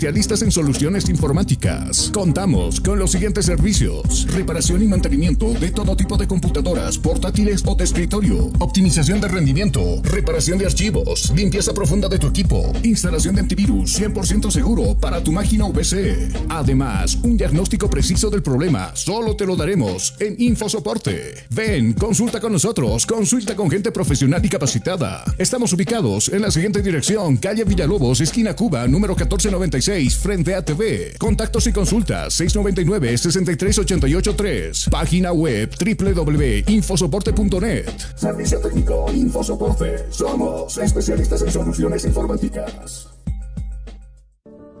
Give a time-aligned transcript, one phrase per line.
[0.00, 2.12] Especialistas en soluciones informáticas.
[2.14, 7.74] Contamos con los siguientes servicios: reparación y mantenimiento de todo tipo de computadoras, portátiles o
[7.74, 13.40] de escritorio, optimización de rendimiento, reparación de archivos, limpieza profunda de tu equipo, instalación de
[13.40, 16.28] antivirus 100% seguro para tu máquina VC.
[16.48, 21.34] Además, un diagnóstico preciso del problema solo te lo daremos en InfoSoporte.
[21.50, 25.24] Ven, consulta con nosotros, consulta con gente profesional y capacitada.
[25.38, 31.14] Estamos ubicados en la siguiente dirección: calle Villalobos, esquina Cuba, número 1496 frente a TV.
[31.18, 34.90] Contactos y consultas 699-63883.
[34.90, 37.88] Página web www.infosoporte.net.
[38.14, 40.04] Servicio técnico Infosoporte.
[40.10, 43.08] Somos especialistas en soluciones informáticas.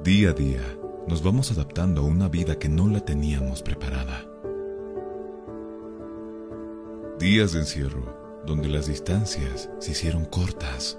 [0.04, 0.60] Día a día
[1.08, 4.26] nos vamos adaptando a una vida que no la teníamos preparada.
[7.18, 10.98] Días de encierro donde las distancias se hicieron cortas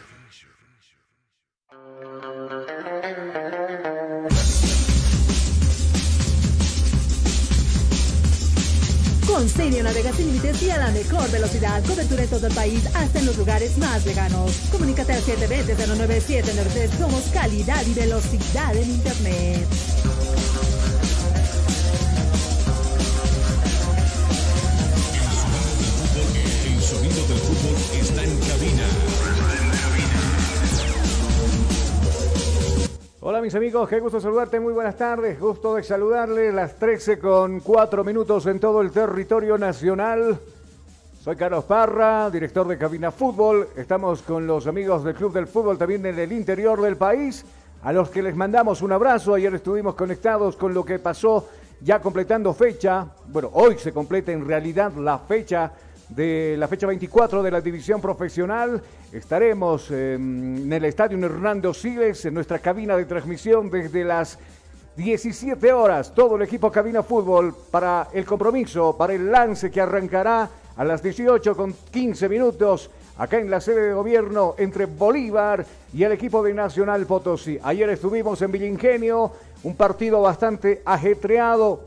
[9.91, 11.83] Navegas sin límites y a la mejor velocidad.
[11.83, 14.53] Cobertura en todo el país, hasta en los lugares más lejanos.
[14.71, 16.97] Comunícate al 720-09793.
[16.97, 19.67] Somos calidad y velocidad en Internet.
[33.31, 37.61] Hola mis amigos, qué gusto saludarte, muy buenas tardes, gusto de saludarle, las 13 con
[37.61, 40.37] 4 minutos en todo el territorio nacional.
[41.23, 45.77] Soy Carlos Parra, director de Cabina Fútbol, estamos con los amigos del Club del Fútbol
[45.77, 47.45] también en el interior del país,
[47.83, 51.47] a los que les mandamos un abrazo, ayer estuvimos conectados con lo que pasó
[51.79, 55.71] ya completando fecha, bueno, hoy se completa en realidad la fecha
[56.11, 58.81] de la fecha 24 de la división profesional.
[59.11, 64.37] Estaremos eh, en el estadio Hernando Siles, en nuestra cabina de transmisión desde las
[64.97, 66.13] 17 horas.
[66.13, 71.01] Todo el equipo Cabina Fútbol para el compromiso, para el lance que arrancará a las
[71.01, 76.43] 18 con 15 minutos acá en la sede de gobierno entre Bolívar y el equipo
[76.43, 77.57] de Nacional Potosí.
[77.63, 79.31] Ayer estuvimos en Villingenio,
[79.63, 81.83] un partido bastante ajetreado,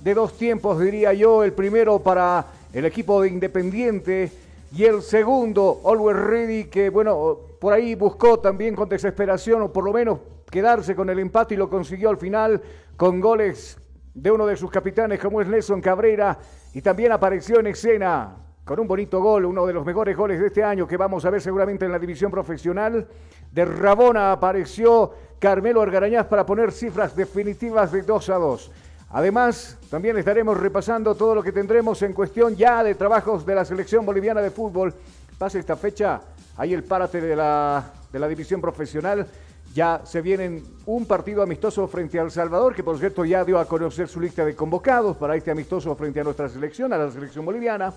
[0.00, 4.30] de dos tiempos diría yo, el primero para el equipo de Independiente
[4.76, 9.84] y el segundo, Always Ready, que bueno, por ahí buscó también con desesperación o por
[9.84, 10.18] lo menos
[10.50, 12.60] quedarse con el empate y lo consiguió al final
[12.96, 13.78] con goles
[14.14, 16.38] de uno de sus capitanes como es Nelson Cabrera
[16.74, 20.48] y también apareció en escena con un bonito gol, uno de los mejores goles de
[20.48, 23.08] este año que vamos a ver seguramente en la división profesional.
[23.50, 28.72] De Rabona apareció Carmelo Argarañaz para poner cifras definitivas de 2 a 2.
[29.10, 33.64] Además, también estaremos repasando todo lo que tendremos en cuestión ya de trabajos de la
[33.64, 34.92] selección boliviana de fútbol.
[35.38, 36.20] Pase esta fecha,
[36.56, 39.26] hay el párate de la, de la división profesional.
[39.74, 43.58] Ya se viene un partido amistoso frente a El Salvador, que por cierto ya dio
[43.58, 47.10] a conocer su lista de convocados para este amistoso frente a nuestra selección, a la
[47.10, 47.92] selección boliviana.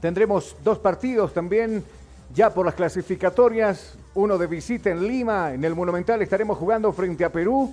[0.00, 1.82] Tendremos dos partidos también
[2.34, 7.24] ya por las clasificatorias, uno de visita en Lima, en el Monumental estaremos jugando frente
[7.24, 7.72] a Perú.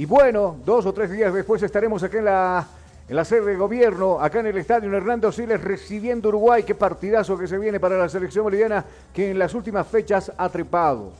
[0.00, 2.66] Y bueno, dos o tres días después estaremos aquí en la,
[3.06, 6.62] en la sede de gobierno, acá en el estadio Hernando Siles, recibiendo Uruguay.
[6.62, 8.82] Qué partidazo que se viene para la selección boliviana,
[9.12, 11.12] que en las últimas fechas ha trepado,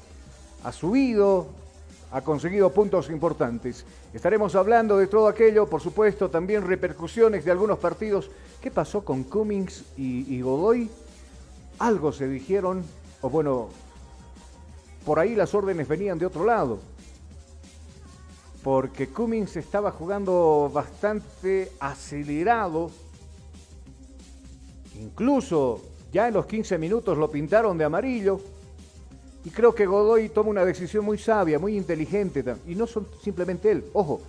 [0.64, 1.48] ha subido,
[2.10, 3.84] ha conseguido puntos importantes.
[4.14, 8.30] Estaremos hablando de todo aquello, por supuesto, también repercusiones de algunos partidos.
[8.62, 10.88] ¿Qué pasó con Cummings y, y Godoy?
[11.80, 12.82] Algo se dijeron,
[13.20, 13.68] o bueno,
[15.04, 16.78] por ahí las órdenes venían de otro lado.
[18.62, 22.90] Porque Cummings estaba jugando bastante acelerado.
[25.00, 25.80] Incluso
[26.12, 28.40] ya en los 15 minutos lo pintaron de amarillo.
[29.44, 32.44] Y creo que Godoy toma una decisión muy sabia, muy inteligente.
[32.66, 33.84] Y no son simplemente él.
[33.94, 34.20] Ojo,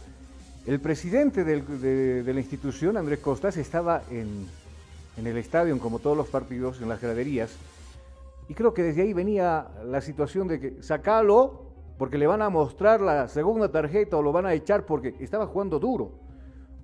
[0.65, 4.45] el presidente del- de, la institución, Andrés Costas, estaba en,
[5.17, 7.49] en el estadio, como todos los partidos, en las graderías.
[8.47, 11.70] Y creo que desde ahí venía la situación de que sacalo
[12.01, 15.45] porque le van a mostrar la segunda tarjeta o lo van a echar porque estaba
[15.45, 16.17] jugando duro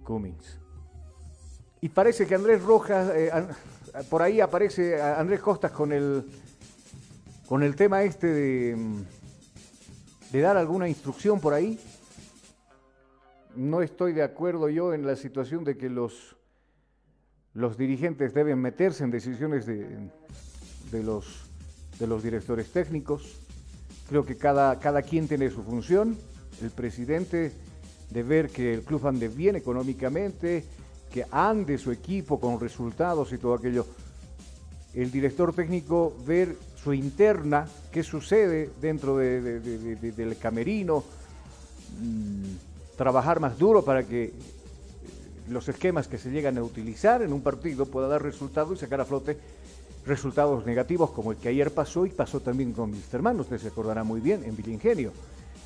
[0.03, 0.59] Cummings.
[1.81, 3.31] Y parece que Andrés Rojas, eh,
[4.11, 6.23] por ahí aparece Andrés Costas con el,
[7.47, 9.01] con el tema este de, mm,
[10.33, 11.79] de dar alguna instrucción por ahí.
[13.55, 16.37] No estoy de acuerdo yo en la situación de que los,
[17.55, 20.11] los dirigentes deben meterse en decisiones de,
[20.91, 21.49] de los,
[21.97, 23.46] de los directores técnicos.
[24.09, 26.17] Creo que cada, cada quien tiene su función.
[26.61, 27.51] El presidente
[28.09, 30.63] de ver que el club ande bien económicamente,
[31.11, 33.85] que ande su equipo con resultados y todo aquello.
[34.93, 40.37] El director técnico ver su interna, qué sucede dentro de- de- de- de- de- del
[40.37, 41.03] camerino,
[41.99, 44.31] mm, trabajar más duro para que eh,
[45.49, 49.01] los esquemas que se llegan a utilizar en un partido pueda dar resultados y sacar
[49.01, 49.37] a flote
[50.07, 53.67] resultados negativos como el que ayer pasó y pasó también con mis hermanos, usted se
[53.67, 55.11] acordará muy bien, en Vilingenio.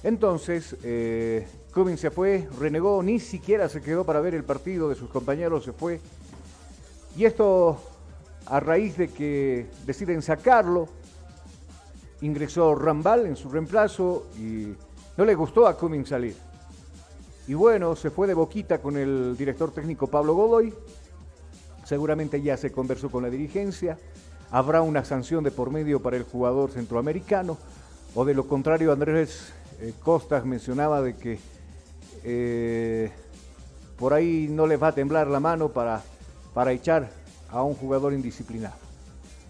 [0.04, 1.48] Entonces, eh,
[1.96, 5.74] se fue, renegó, ni siquiera se quedó para ver el partido de sus compañeros, se
[5.74, 6.00] fue.
[7.16, 7.78] Y esto
[8.48, 10.88] a raíz de que deciden sacarlo,
[12.22, 14.74] ingresó Rambal en su reemplazo y
[15.18, 16.36] no le gustó a Cummings salir.
[17.48, 20.74] Y bueno, se fue de boquita con el director técnico Pablo Godoy.
[21.84, 23.98] Seguramente ya se conversó con la dirigencia.
[24.52, 27.58] Habrá una sanción de por medio para el jugador centroamericano.
[28.14, 31.40] O de lo contrario, Andrés eh, Costas mencionaba de que
[32.24, 33.12] eh,
[33.98, 36.02] por ahí no les va a temblar la mano para,
[36.54, 37.10] para echar
[37.50, 38.76] a un jugador indisciplinado.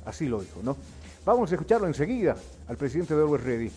[0.06, 0.78] Así lo dijo, ¿no?
[1.26, 2.36] Vamos a escucharlo enseguida
[2.68, 3.72] al presidente de Always Ready.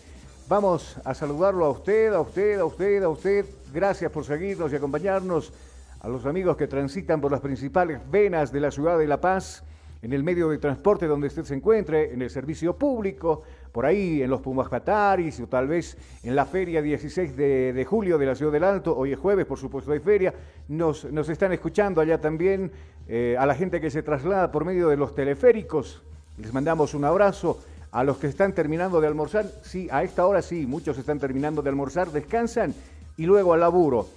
[0.47, 3.47] Vamos a saludarlo a usted, a usted, a usted, a usted.
[3.73, 5.53] Gracias por seguirnos y acompañarnos.
[6.01, 9.63] A los amigos que transitan por las principales venas de la ciudad de La Paz,
[10.05, 13.43] en el medio de transporte donde usted se encuentre, en el servicio público,
[13.73, 18.19] por ahí en los Pumas Cataris o tal vez en la feria 16 de, julio
[18.19, 18.95] de la Ciudad del Alto.
[18.95, 20.35] Hoy es jueves, por supuesto, hay feria.
[20.69, 22.71] Nos, nos están escuchando allá también
[23.09, 26.03] eh, a la gente que se traslada por medio de los teleféricos.
[26.37, 27.59] Les mandamos un abrazo.
[27.91, 31.63] A los que están terminando de almorzar, sí, a esta hora sí, muchos están terminando
[31.63, 32.75] de almorzar, descansan
[33.17, 34.09] y luego al laburo.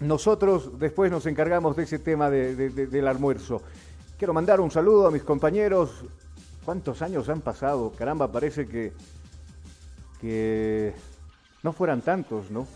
[0.00, 3.62] Nosotros después nos encargamos de ese tema de- de- de- del almuerzo.
[4.20, 6.04] Quiero mandar un saludo a mis compañeros.
[6.62, 7.90] ¿Cuántos años han pasado?
[7.96, 8.92] Caramba, parece que,
[10.20, 10.92] que
[11.62, 12.66] no fueran tantos, ¿no?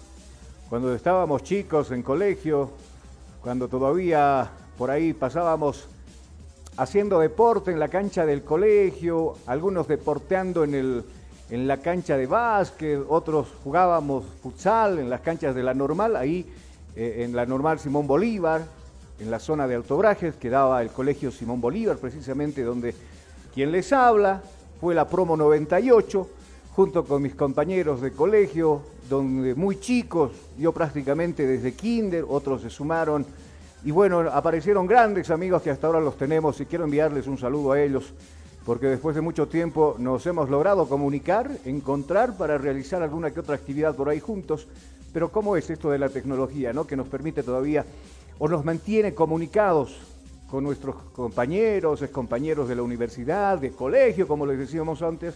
[0.70, 2.70] Cuando estábamos chicos en colegio,
[3.42, 5.86] cuando todavía por ahí pasábamos
[6.78, 11.04] haciendo deporte en la cancha del colegio, algunos deporteando en, el,
[11.50, 16.50] en la cancha de básquet, otros jugábamos futsal en las canchas de la normal, ahí
[16.96, 18.62] eh, en la normal Simón Bolívar,
[19.24, 22.94] en la zona de Altobrajes, quedaba el colegio Simón Bolívar, precisamente donde
[23.54, 24.42] quien les habla
[24.80, 26.28] fue la promo 98,
[26.76, 32.70] junto con mis compañeros de colegio, donde muy chicos, yo prácticamente desde kinder, otros se
[32.70, 33.24] sumaron
[33.84, 37.72] y bueno, aparecieron grandes amigos que hasta ahora los tenemos y quiero enviarles un saludo
[37.72, 38.12] a ellos
[38.66, 43.56] porque después de mucho tiempo nos hemos logrado comunicar, encontrar para realizar alguna que otra
[43.56, 44.66] actividad por ahí juntos.
[45.12, 46.86] Pero ¿cómo es esto de la tecnología, no?
[46.86, 47.84] Que nos permite todavía
[48.38, 49.96] o nos mantiene comunicados
[50.50, 55.34] con nuestros compañeros, compañeros de la universidad, de colegio, como les decíamos antes.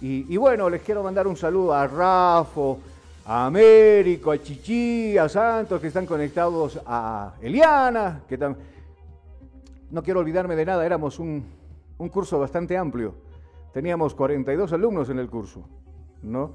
[0.00, 2.78] Y, bueno, les quiero mandar un saludo a Rafo,
[3.24, 8.66] a Américo, a Chichi, a Santos, que están conectados a Eliana, que también...
[9.90, 11.44] No quiero olvidarme de nada, éramos un,
[11.98, 13.14] un curso bastante amplio.
[13.72, 15.64] Teníamos 42 alumnos en el curso,
[16.22, 16.52] ¿no?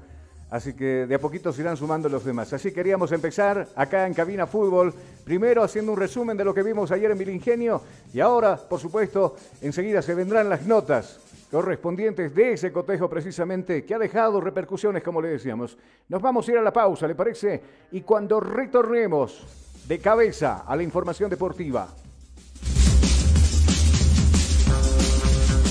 [0.50, 2.52] Así que de a poquito se irán sumando los demás.
[2.52, 4.92] Así queríamos empezar acá en Cabina Fútbol,
[5.24, 9.36] primero haciendo un resumen de lo que vimos ayer en Milingenio y ahora, por supuesto,
[9.62, 15.22] enseguida se vendrán las notas correspondientes de ese cotejo precisamente que ha dejado repercusiones, como
[15.22, 15.76] le decíamos.
[16.08, 17.62] Nos vamos a ir a la pausa, ¿le parece?
[17.92, 19.46] Y cuando retornemos
[19.86, 21.88] de cabeza a la información deportiva.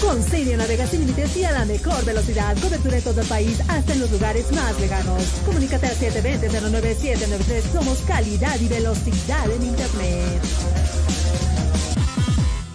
[0.10, 2.58] Con Sirio navega sin límites y a la mejor velocidad.
[2.60, 5.24] Cobertura en todo el país, hasta en los lugares más lejanos.
[5.46, 7.62] Comunícate al 720-09793.
[7.72, 10.42] Somos calidad y velocidad en Internet.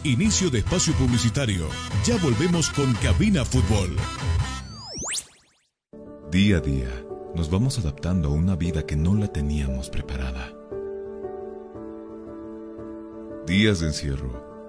[0.04, 1.66] Inicio de espacio publicitario.
[2.04, 3.96] Ya volvemos con Cabina Fútbol.
[6.30, 10.52] Día a día, nos vamos adaptando a una vida que no la teníamos preparada.
[13.44, 14.53] Días de encierro,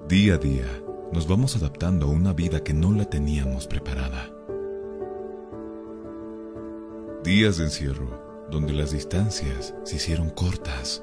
[0.08, 0.80] Día a día,
[1.12, 4.30] nos vamos adaptando a una vida que no la teníamos preparada.
[7.24, 11.02] Días de encierro, donde las distancias se hicieron cortas.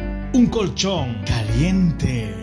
[0.33, 2.33] Un colchón caliente.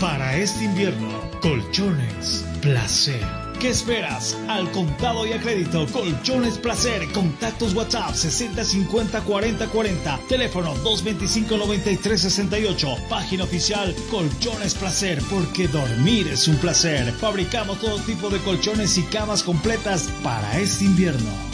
[0.00, 1.08] Para este invierno,
[1.40, 3.24] colchones placer.
[3.60, 4.36] ¿Qué esperas?
[4.48, 7.10] Al contado y a crédito, Colchones Placer.
[7.12, 10.20] Contactos WhatsApp 6050 40 40.
[10.28, 12.96] Teléfono 225 93 68.
[13.08, 17.10] Página oficial Colchones Placer, porque dormir es un placer.
[17.12, 21.53] Fabricamos todo tipo de colchones y camas completas para este invierno.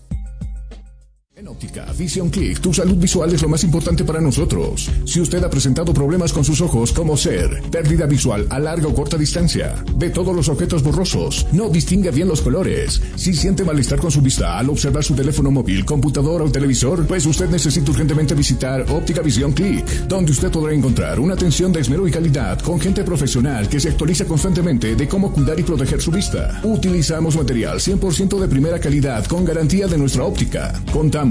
[1.41, 4.91] En óptica Vision Click, tu salud visual es lo más importante para nosotros.
[5.05, 8.93] Si usted ha presentado problemas con sus ojos, como ser pérdida visual a larga o
[8.93, 13.97] corta distancia, ve todos los objetos borrosos, no distingue bien los colores, si siente malestar
[13.97, 18.35] con su vista al observar su teléfono móvil, computadora o televisor, pues usted necesita urgentemente
[18.35, 22.79] visitar Óptica Vision Click, donde usted podrá encontrar una atención de esmero y calidad con
[22.79, 26.61] gente profesional que se actualiza constantemente de cómo cuidar y proteger su vista.
[26.63, 30.79] Utilizamos material 100% de primera calidad con garantía de nuestra óptica.
[30.93, 31.30] Contamos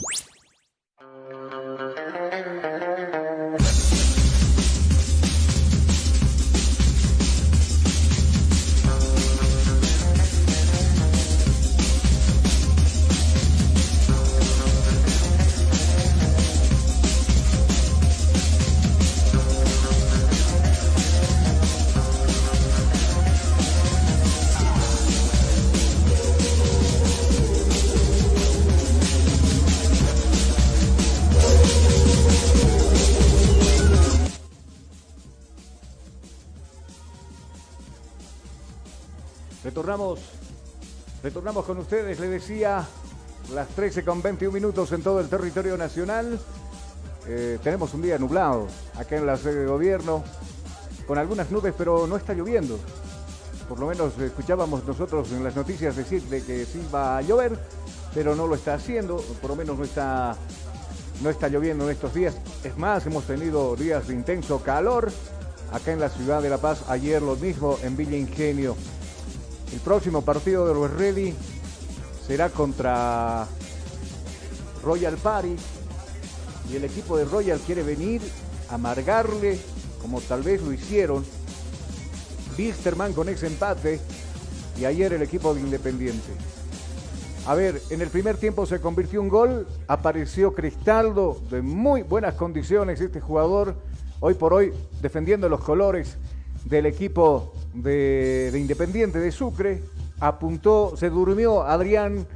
[41.21, 42.87] Retornamos, con ustedes, le decía,
[43.53, 46.39] las 13 con 21 minutos en todo el territorio nacional.
[47.27, 50.23] Eh, tenemos un día nublado acá en la sede de gobierno,
[51.07, 52.79] con algunas nubes, pero no está lloviendo.
[53.67, 57.59] Por lo menos escuchábamos nosotros en las noticias decir de que sí va a llover,
[58.13, 60.37] pero no lo está haciendo, por lo menos no está,
[61.21, 62.37] no está lloviendo en estos días.
[62.63, 65.11] Es más, hemos tenido días de intenso calor
[65.73, 68.77] acá en la ciudad de La Paz, ayer lo mismo en Villa Ingenio.
[69.71, 71.33] El próximo partido de los Ready
[72.27, 73.47] será contra
[74.83, 75.55] Royal Party
[76.71, 78.21] y el equipo de Royal quiere venir
[78.69, 79.59] a amargarle,
[80.01, 81.23] como tal vez lo hicieron,
[82.57, 83.99] Bisterman con ese empate
[84.79, 86.31] y ayer el equipo de Independiente.
[87.47, 92.35] A ver, en el primer tiempo se convirtió un gol, apareció Cristaldo de muy buenas
[92.35, 93.75] condiciones este jugador,
[94.19, 96.17] hoy por hoy defendiendo los colores
[96.65, 99.83] del equipo de, Independiente de Sucre.
[100.19, 102.27] Apuntó, se durmió Adrián,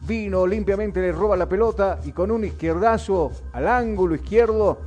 [0.00, 4.78] vino limpiamente, le roba la pelota y con un izquierdazo al ángulo izquierdo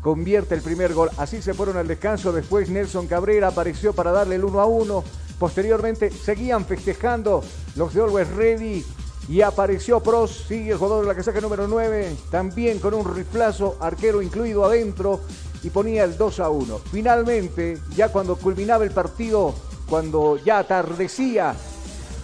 [0.00, 1.10] convierte el primer gol.
[1.16, 2.32] Así se fueron al descanso.
[2.32, 5.04] Después Nelson Cabrera apareció para darle el 1 a 1.
[5.38, 7.42] Posteriormente seguían festejando
[7.74, 8.84] los de Always Ready
[9.28, 13.76] y apareció Pros, sigue el jugador de la casaca número 9, también con un riflazo,
[13.80, 15.20] arquero incluido adentro
[15.66, 16.78] y ponía el 2 a 1.
[16.92, 19.52] Finalmente, ya cuando culminaba el partido,
[19.88, 21.56] cuando ya atardecía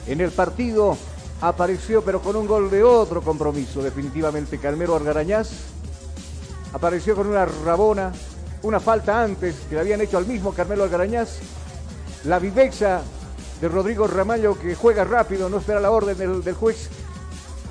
[0.07, 0.96] en el partido,
[1.40, 5.50] apareció pero con un gol de otro compromiso, definitivamente Calmero Argarañaz.
[6.72, 8.12] Apareció con una rabona,
[8.62, 11.40] una falta antes que le habían hecho al mismo Carmelo Algarañaz.
[12.22, 13.02] La viveza
[13.61, 16.90] de Rodrigo Ramallo que juega rápido, no espera la orden del, juez.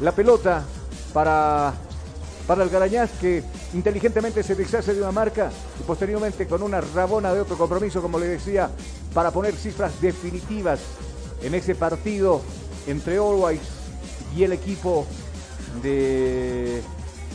[0.01, 0.65] La pelota
[1.13, 1.73] para
[2.45, 3.41] para el Garañaz que
[3.73, 8.19] inteligentemente se deshace de una marca y posteriormente con una rabona de otro compromiso, como
[8.19, 8.69] le decía,
[9.13, 10.79] para poner cifras definitivas
[11.41, 12.41] en ese partido
[12.87, 13.61] entre Always
[14.35, 15.05] y el equipo
[15.81, 16.81] de,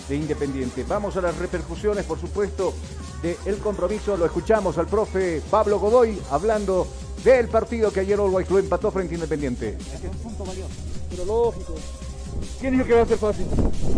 [0.09, 0.85] de Independiente.
[0.87, 2.75] Vamos a las repercusiones, por supuesto,
[3.23, 4.17] del compromiso.
[4.17, 6.87] Lo escuchamos al profe Pablo Godoy hablando
[7.25, 9.79] del partido que ayer Always lo empató frente a Independiente.
[11.11, 11.75] Pero lógico.
[12.61, 13.47] ¿Quién dijo que va a ser fácil?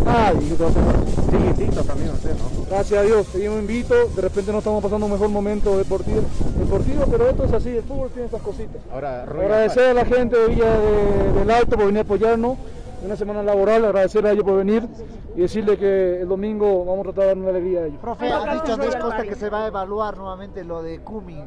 [0.06, 1.08] Ah, dijo que va a ser fácil.
[1.30, 2.66] Sí, invito también a usted, ¿no?
[2.68, 3.94] Gracias a Dios, seguimos invito.
[4.16, 6.22] De repente no estamos pasando un mejor momento deportivo,
[6.58, 8.82] deportivo pero esto es así, el fútbol tiene estas cositas.
[8.92, 10.78] Ahora, agradecer a la gente de Villa
[11.36, 12.58] del Alto por venir a apoyarnos.
[13.04, 14.84] Una semana laboral, agradecer a ellos por venir
[15.36, 18.00] y decirle que el domingo vamos a tratar de dar una alegría a ellos.
[18.00, 21.46] Profe, ha dicho Andrés Costa que se va a evaluar nuevamente lo de Cumming.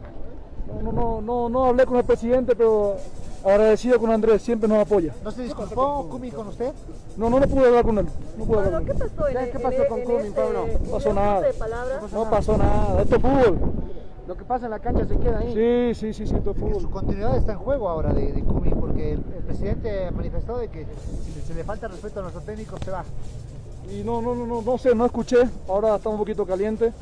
[0.68, 2.96] No, no, no, no, no hablé con el presidente, pero
[3.44, 5.14] agradecido con Andrés, siempre nos apoya.
[5.24, 6.72] ¿No se disculpó Cumi con usted?
[7.18, 8.06] No, no, no pude hablar con él.
[8.38, 10.68] No pude hablar ¿Qué pasó, ¿Qué pasó con Cumi, Pablo?
[10.68, 11.48] No pasó nada.
[12.12, 13.02] No pasó nada.
[13.02, 13.60] Esto es fútbol.
[14.28, 15.94] Lo que pasa en la cancha se queda ahí.
[15.94, 16.82] Sí, sí, sí, sí esto es fútbol.
[16.82, 20.86] Su continuidad está en juego ahora de, de Cumi, porque el, presidente manifestó de que
[21.26, 23.04] si se le falta respeto a nuestros técnicos se va.
[23.92, 25.50] Y no, no, no, no, no sé, no escuché.
[25.68, 26.94] Ahora estamos un poquito calientes.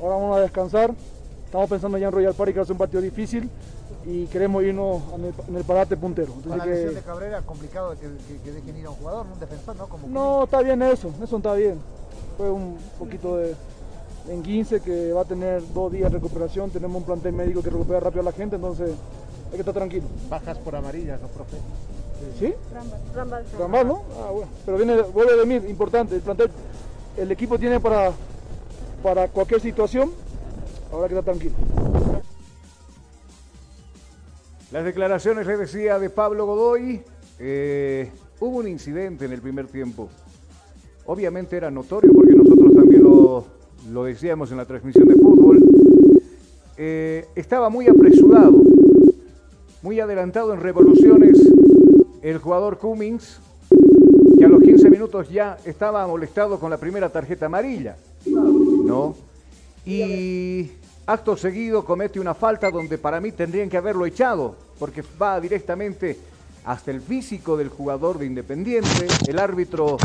[0.00, 0.92] Ahora vamos a descansar.
[1.44, 3.50] Estamos pensando ya en Royal Party que va a ser un partido difícil
[4.04, 5.02] y queremos irnos
[5.48, 6.32] en el, parate puntero.
[6.46, 8.08] Con la lesión de Cabrera, complicado que,
[8.42, 9.88] que, dejen ir a un jugador, un defensor, ¿no?
[9.88, 11.78] Como no, está bien eso, eso está bien.
[12.36, 13.54] Fue un poquito de
[14.28, 17.70] en 15 que va a tener dos días de recuperación, tenemos un plantel médico que
[17.70, 18.90] recupera rápido a la gente, entonces
[19.46, 20.04] hay que estar tranquilo.
[20.28, 21.56] Bajas por amarillas, ¿no, profe?
[22.38, 22.54] ¿Sí?
[22.72, 23.44] Rambal.
[23.58, 24.02] Rambal, ¿no?
[24.18, 24.48] Ah, bueno.
[24.64, 26.50] Pero viene, vuelve de mí, importante, el plantel,
[27.16, 28.12] el equipo tiene para,
[29.02, 30.12] para cualquier situación,
[30.92, 31.54] ahora que estar tranquilo.
[34.72, 37.02] Las declaraciones, le decía, de Pablo Godoy.
[37.38, 40.08] Eh, hubo un incidente en el primer tiempo.
[41.04, 45.62] Obviamente era notorio porque nosotros también lo, decíamos en la transmisión de fútbol.
[46.78, 48.62] Eh, estaba muy apresurado,
[49.82, 51.38] muy adelantado en revoluciones
[52.22, 53.40] el jugador Cummings,
[54.38, 57.96] que a los 15 minutos ya estaba molestado con la primera tarjeta amarilla.
[58.24, 59.14] ¿No?
[59.84, 60.70] Y
[61.04, 66.16] Acto seguido comete una falta donde para mí tendrían que haberlo echado, porque va directamente
[66.64, 69.08] hasta el físico del jugador de Independiente.
[69.26, 69.96] El árbitro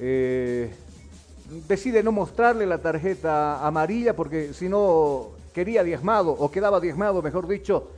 [0.00, 0.70] eh,
[1.68, 7.46] decide no mostrarle la tarjeta amarilla porque si no quería diezmado o quedaba diezmado, mejor
[7.46, 7.90] dicho,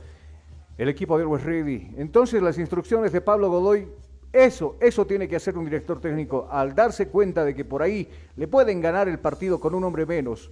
[0.77, 1.91] el equipo de Always Ready.
[1.97, 3.87] Entonces las instrucciones de Pablo Godoy,
[4.33, 8.09] eso, eso tiene que hacer un director técnico al darse cuenta de que por ahí
[8.35, 10.51] le pueden ganar el partido con un hombre menos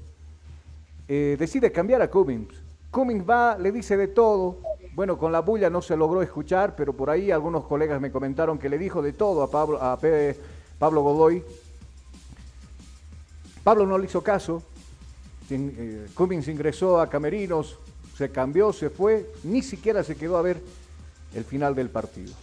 [1.08, 2.54] eh, decide cambiar a Cummings.
[2.92, 4.60] Cummings va, le dice de todo.
[4.94, 8.58] Bueno, con la bulla no se logró escuchar, pero por ahí algunos colegas me comentaron
[8.58, 10.00] que le dijo de todo a Pablo, a
[10.80, 11.44] Pablo Godoy.
[13.64, 14.64] Pablo no le hizo caso.
[15.50, 17.78] Eh, Cummings ingresó a Camerinos,
[18.18, 20.62] se cambió, se fue, ni siquiera se quedó a ver
[21.36, 22.34] el final del partido.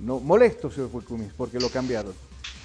[0.00, 2.12] No, molesto se fue Cummings porque lo cambiaron.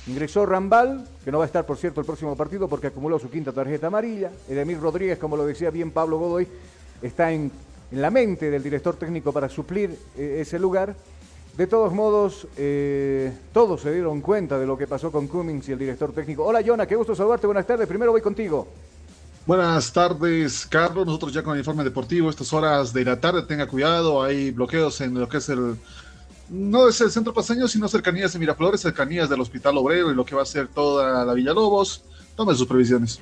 [0.05, 3.29] Ingresó Rambal, que no va a estar, por cierto, el próximo partido porque acumuló su
[3.29, 4.31] quinta tarjeta amarilla.
[4.49, 6.47] Edemir Rodríguez, como lo decía bien Pablo Godoy,
[7.01, 7.51] está en,
[7.91, 10.95] la mente del director técnico para suplir eh, ese lugar.
[11.55, 15.73] De todos modos, eh, todos se dieron cuenta de lo que pasó con Cummings y
[15.73, 16.43] el director técnico.
[16.43, 17.45] Hola, Jonah, qué gusto saludarte.
[17.45, 17.87] Buenas tardes.
[17.87, 18.67] Primero voy contigo.
[19.45, 21.05] Buenas tardes, Carlos.
[21.05, 24.99] Nosotros ya con el informe deportivo, estas horas de la tarde, tenga cuidado, hay bloqueos
[25.01, 25.75] en lo que es el
[26.53, 30.23] no es el centro paseño, sino cercanías de Miraflores, cercanías del Hospital Obrero y lo
[30.23, 32.03] que va a ser toda la Villalobos.
[32.35, 33.19] Tome sus previsiones.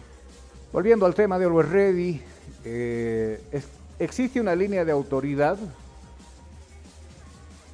[0.73, 2.21] Volviendo al tema de Always Ready,
[2.65, 3.41] eh,
[3.99, 5.57] existe una línea de autoridad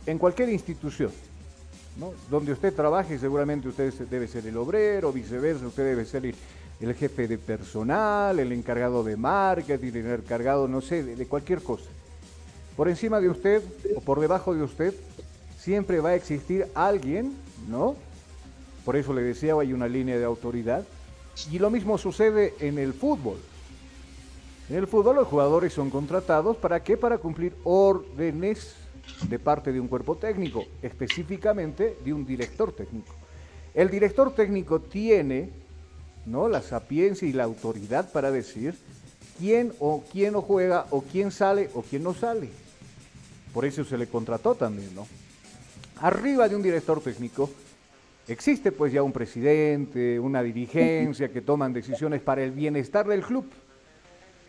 [0.06, 1.12] en cualquier institución.
[2.00, 2.14] ¿no?
[2.30, 7.28] Donde usted trabaje, seguramente usted debe ser el obrero, viceversa, usted debe ser el, jefe
[7.28, 11.90] de personal, el encargado de marketing, el encargado, no sé, de cualquier cosa.
[12.76, 13.64] Por encima de usted
[13.96, 14.94] o por debajo de usted
[15.68, 17.34] siempre va a existir alguien,
[17.68, 17.98] ¿no?
[18.86, 20.88] Por eso le decía, hay una línea de autoridad.
[21.52, 23.36] Y lo mismo sucede en el fútbol.
[24.70, 26.96] En el fútbol los jugadores son contratados para qué?
[26.96, 28.76] Para cumplir órdenes
[29.28, 33.14] de parte de un cuerpo técnico, específicamente de un director técnico.
[33.74, 35.50] El director técnico tiene,
[36.26, 36.48] ¿no?
[36.48, 38.74] La sapiencia y la autoridad para decir
[39.38, 42.50] quién o quién no juega o quién sale o quién no sale.
[43.54, 45.06] Por eso se le contrató también, ¿no?
[46.02, 47.50] Arriba de un director técnico
[48.28, 53.50] existe pues ya un presidente, una dirigencia que toman decisiones para el bienestar del club.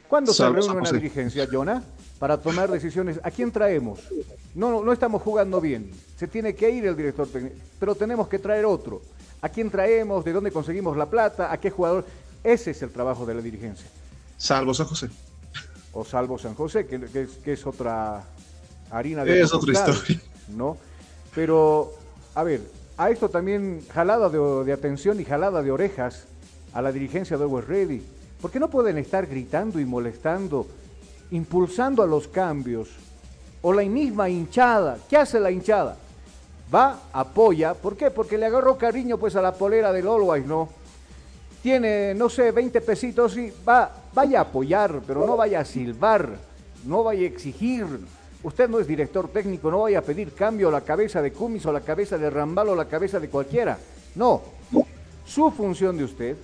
[0.08, 1.82] ¿Cuándo se reúne una dirigencia, Jonah?
[2.18, 3.20] Para tomar decisiones.
[3.22, 4.00] ¿A quién traemos?
[4.54, 5.90] No, no, no estamos jugando bien.
[6.16, 9.02] Se tiene que ir el director técnico, pero tenemos que traer otro.
[9.40, 10.24] ¿A quién traemos?
[10.24, 11.52] ¿De dónde conseguimos la plata?
[11.52, 12.06] ¿A qué jugador?
[12.42, 13.87] Ese es el trabajo de la dirigencia.
[14.37, 15.11] Salvo San José.
[15.92, 18.24] O salvo San José, que, que, es, que es, otra
[18.90, 19.40] harina de...
[19.42, 20.20] Es otra historia.
[20.56, 20.78] ¿No?
[21.38, 21.92] Pero,
[22.35, 22.62] a ver,
[22.96, 26.24] a esto también jalada de, atención y jalada de orejas
[26.72, 28.03] a la dirigencia de Always Ready.
[28.42, 30.66] Porque no pueden estar gritando y molestando,
[31.31, 32.88] impulsando a los cambios.
[33.62, 34.98] O la misma hinchada.
[35.09, 35.96] ¿Qué hace la hinchada?
[36.74, 37.72] Va, apoya.
[37.74, 38.11] ¿Por qué?
[38.11, 40.68] Porque le agarró cariño pues a la polera del Always, ¿no?
[41.62, 46.31] Tiene, no sé, 20 pesitos y va, vaya a apoyar, pero no vaya a silbar,
[46.85, 47.87] no vaya a exigir,
[48.42, 51.66] Usted no es director técnico, no vaya a pedir cambio a la cabeza de Cumis
[51.66, 53.79] o la cabeza de Rambal o la cabeza de cualquiera.
[54.14, 54.42] No.
[55.27, 56.37] Su función de usted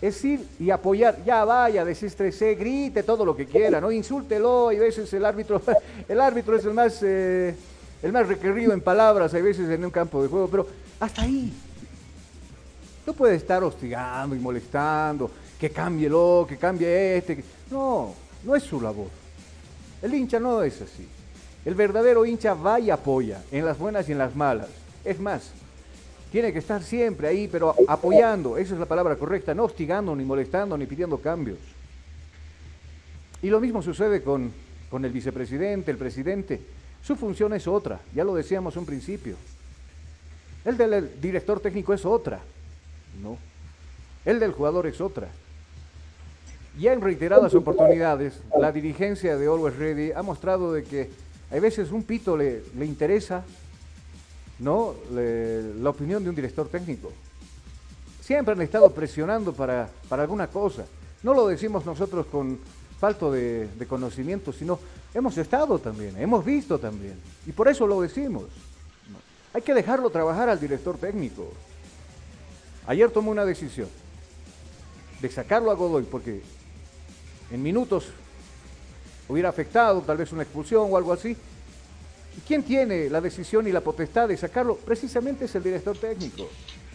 [0.00, 1.22] es ir y apoyar.
[1.24, 4.70] Ya vaya, desestrese, grite todo lo que quiera, no insúltelo.
[4.70, 5.60] Y a veces el árbitro,
[6.08, 7.54] el árbitro es el más, eh,
[8.02, 10.66] el más requerido en palabras, hay veces en un campo de juego, pero
[11.00, 11.52] hasta ahí.
[13.04, 17.42] No puede estar hostigando y molestando, que cámbielo, que cambie este.
[17.72, 19.08] No, no es su labor.
[20.00, 21.08] El hincha no es así.
[21.64, 24.68] El verdadero hincha va y apoya, en las buenas y en las malas.
[25.04, 25.50] Es más,
[26.32, 30.24] tiene que estar siempre ahí, pero apoyando, esa es la palabra correcta, no hostigando, ni
[30.24, 31.58] molestando, ni pidiendo cambios.
[33.42, 34.52] Y lo mismo sucede con,
[34.90, 36.60] con el vicepresidente, el presidente.
[37.02, 39.36] Su función es otra, ya lo decíamos un principio.
[40.64, 42.40] El del director técnico es otra,
[43.22, 43.38] ¿no?
[44.24, 45.28] El del jugador es otra.
[46.78, 51.10] Ya en reiteradas oportunidades, la dirigencia de Always Ready ha mostrado de que
[51.50, 53.44] hay veces un pito le, le interesa,
[54.60, 54.94] ¿no?
[55.12, 57.12] La opinión de un director técnico.
[58.20, 60.84] Siempre han estado presionando para, para alguna cosa.
[61.22, 62.58] No lo decimos nosotros con
[62.98, 64.78] falto de, de, conocimiento, sino
[65.12, 67.18] hemos estado también, hemos visto también.
[67.46, 68.44] Y por eso lo decimos.
[69.52, 71.48] Hay que dejarlo trabajar al director técnico.
[72.86, 73.88] Ayer tomó una decisión
[75.20, 76.42] de sacarlo a Godoy porque
[77.50, 78.06] en minutos
[79.30, 81.36] hubiera afectado, tal vez una expulsión o algo así.
[82.36, 84.76] ¿Y quién tiene la decisión y la potestad de sacarlo?
[84.76, 86.48] Precisamente es el director técnico.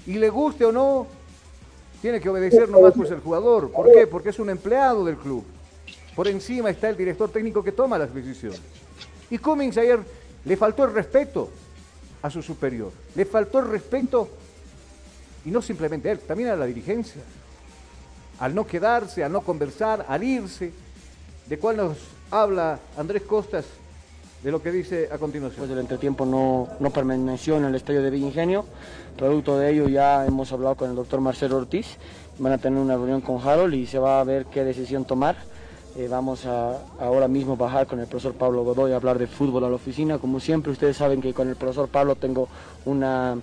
[0.06, 1.08] Y le guste o no,
[2.02, 3.72] tiene que obedecer nomás pues el jugador.
[3.72, 4.06] ¿Por qué?
[4.06, 5.44] Porque es un empleado del club.
[6.16, 8.62] Por encima está el director técnico que toma las decisiones.
[9.30, 10.00] Y Cummings ayer
[10.46, 11.50] le faltó el respeto
[12.22, 12.92] a su superior.
[13.16, 14.30] Le faltó el respeto,
[15.46, 17.22] y no simplemente a él, también a la dirigencia.
[18.40, 20.72] Al no quedarse, al no conversar, al irse.
[21.48, 21.98] ¿De cuál nos
[22.32, 23.66] habla Andrés Costas
[24.44, 25.66] de lo que dice a continuación.
[25.66, 28.66] Pues el entretiempo no, no permaneció en el estadio de Villa Ingenio.
[29.18, 31.98] Producto de ello ya hemos hablado con el doctor Marcelo Ortiz.
[32.38, 35.36] Van a tener una reunión con Harold y se va a ver qué decisión tomar.
[35.98, 39.64] Eh, vamos a ahora mismo bajar con el profesor Pablo Godoy a hablar de fútbol
[39.64, 40.18] a la oficina.
[40.18, 42.50] Como siempre, ustedes saben que con el profesor Pablo tengo
[42.84, 43.38] una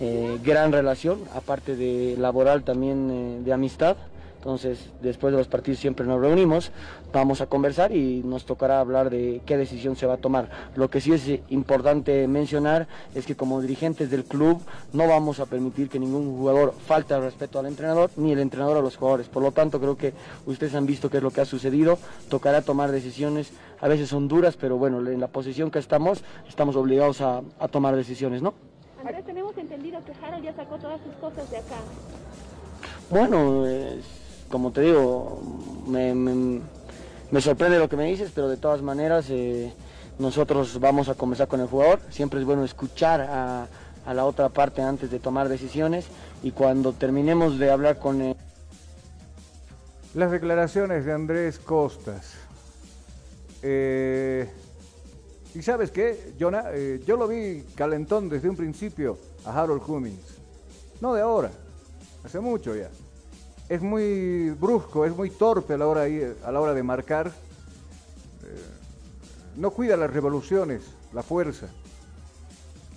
[0.00, 3.96] eh, gran relación, aparte de laboral también eh, de amistad.
[4.42, 6.72] Entonces, después de los partidos siempre nos reunimos,
[7.12, 10.50] vamos a conversar y nos tocará hablar de qué decisión se va a tomar.
[10.74, 14.60] Lo que sí es importante mencionar es que como dirigentes del club
[14.92, 18.76] no vamos a permitir que ningún jugador falte al respeto al entrenador ni el entrenador
[18.76, 19.28] a los jugadores.
[19.28, 20.12] Por lo tanto, creo que
[20.44, 21.96] ustedes han visto qué es lo que ha sucedido.
[22.28, 26.74] Tocará tomar decisiones, a veces son duras, pero bueno, en la posición que estamos, estamos
[26.74, 28.54] obligados a, tomar decisiones, ¿no?
[29.00, 31.76] Andrés, tenemos entendido que Harold ya sacó todas sus cosas de acá.
[33.08, 33.66] Bueno,
[34.52, 35.40] como te digo,
[35.86, 39.72] me, sorprende lo que me dices, pero de todas maneras eh,
[40.18, 42.00] nosotros vamos a conversar con el jugador.
[42.10, 43.66] Siempre es bueno escuchar a,
[44.12, 46.06] la otra parte antes de tomar decisiones
[46.42, 48.36] y cuando terminemos de hablar con él.
[50.14, 52.34] Las declaraciones de Andrés Costas.
[53.62, 54.50] Eh,
[55.54, 60.36] y sabes qué, Jonah, eh, yo lo vi calentón desde un principio a Harold Cummings.
[61.00, 61.50] No de ahora,
[62.22, 62.90] hace mucho ya
[63.72, 67.28] es muy brusco, es muy torpe a la hora, a la hora de marcar.
[67.28, 67.30] Eh,
[69.56, 70.82] no cuida las revoluciones,
[71.14, 71.68] la fuerza.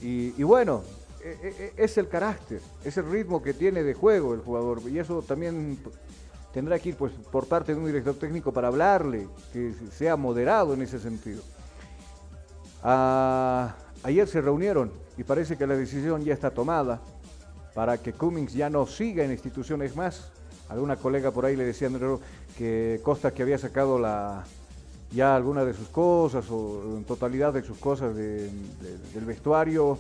[0.02, 0.84] Y, bueno,
[1.24, 4.82] e, e, e, es el carácter, es el ritmo que tiene de juego el jugador.
[4.90, 5.80] Y eso también
[6.54, 10.74] tendrá que ir pues, por parte de un director técnico para hablarle, que sea moderado
[10.74, 11.42] en ese sentido.
[12.84, 17.00] Ah, ayer se reunieron y parece que la decisión ya está tomada
[17.74, 20.34] para que Cummings ya no siga en instituciones más
[20.70, 21.90] alguna colega por ahí le decía
[22.58, 24.00] que Costa que había sacado
[25.12, 29.98] ya alguna de sus cosas o en totalidad de sus cosas del vestuario.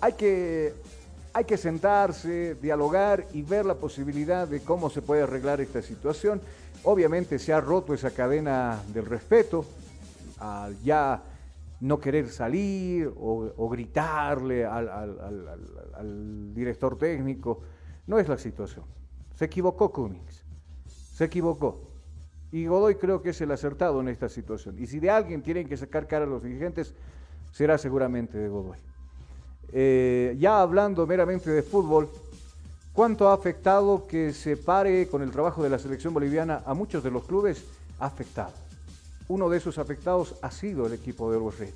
[0.00, 0.74] Hay que,
[1.32, 6.40] hay que sentarse, dialogar y ver la posibilidad de cómo se puede arreglar esta situación.
[6.84, 9.64] Obviamente se ha roto esa cadena del respeto
[10.38, 11.22] al ya
[11.80, 17.60] no querer salir o, gritarle al director técnico
[18.06, 18.84] no es la situación.
[19.36, 20.44] Se equivocó Cummings.
[21.14, 21.80] Se equivocó.
[22.50, 24.76] Y Godoy creo que es el acertado en esta situación.
[24.78, 26.94] Y si de alguien tienen que sacar cara a los dirigentes,
[27.50, 28.78] será seguramente de Godoy.
[29.72, 32.10] Eh, ya hablando meramente de fútbol,
[32.92, 37.02] ¿cuánto ha afectado que se pare con el trabajo de la selección boliviana a muchos
[37.02, 37.64] de los clubes?
[37.98, 38.52] Ha afectado.
[39.28, 41.72] Uno de esos afectados ha sido el equipo de Ready.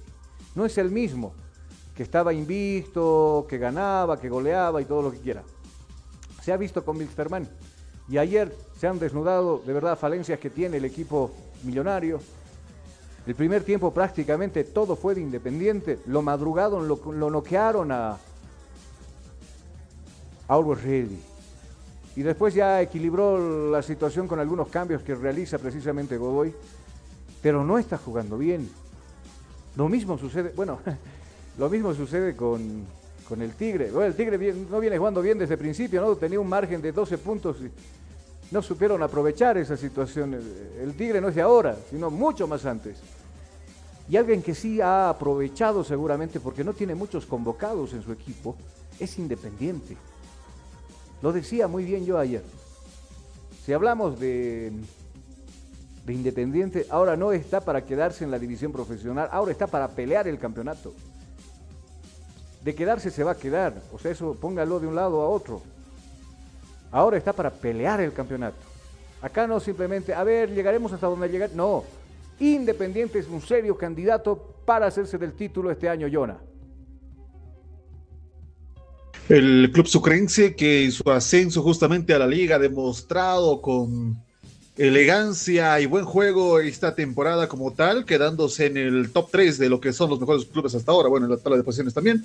[0.54, 1.32] No es el mismo
[1.96, 5.42] que estaba invicto, que ganaba, que goleaba y todo lo que quiera
[6.46, 7.48] se ha visto con Wilstermann.
[8.08, 11.32] Y ayer se han desnudado de verdad falencias que tiene el equipo
[11.64, 12.20] millonario.
[13.26, 15.98] El primer tiempo prácticamente todo fue de Independiente.
[16.06, 18.16] Lo madrugado lo, lo noquearon a
[20.46, 21.20] Always Ready.
[22.14, 26.54] Y después ya equilibró la situación con algunos cambios que realiza precisamente Godoy.
[27.42, 28.70] Pero no está jugando bien.
[29.74, 30.78] Lo mismo sucede, bueno,
[31.58, 32.86] lo mismo sucede con,
[33.28, 33.90] con el Tigre.
[34.04, 36.16] El Tigre no viene jugando bien desde el principio, ¿no?
[36.16, 37.70] Tenía un margen de 12 puntos y
[38.52, 40.34] no supieron aprovechar esa situación.
[40.80, 42.98] El Tigre no es de ahora, sino mucho más antes.
[44.08, 48.56] Y alguien que sí ha aprovechado seguramente porque no tiene muchos convocados en su equipo,
[49.00, 49.96] es Independiente.
[51.22, 52.44] Lo decía muy bien yo ayer.
[53.64, 54.72] Si hablamos de,
[56.04, 60.28] de Independiente, ahora no está para quedarse en la división profesional, ahora está para pelear
[60.28, 60.94] el campeonato
[62.66, 63.74] de quedarse se va a quedar.
[63.92, 65.62] O sea, eso póngalo de un lado a otro.
[66.90, 68.56] Ahora está para pelear el campeonato.
[69.22, 71.50] Acá no simplemente, a ver, llegaremos hasta donde llegar.
[71.54, 71.84] No,
[72.40, 76.38] Independiente es un serio candidato para hacerse del título este año, Yona.
[79.28, 84.16] El club sucrense que en su ascenso justamente a la liga ha demostrado con
[84.76, 89.80] elegancia y buen juego esta temporada como tal, quedándose en el top 3 de lo
[89.80, 92.24] que son los mejores clubes hasta ahora, bueno, en la tabla de posiciones también.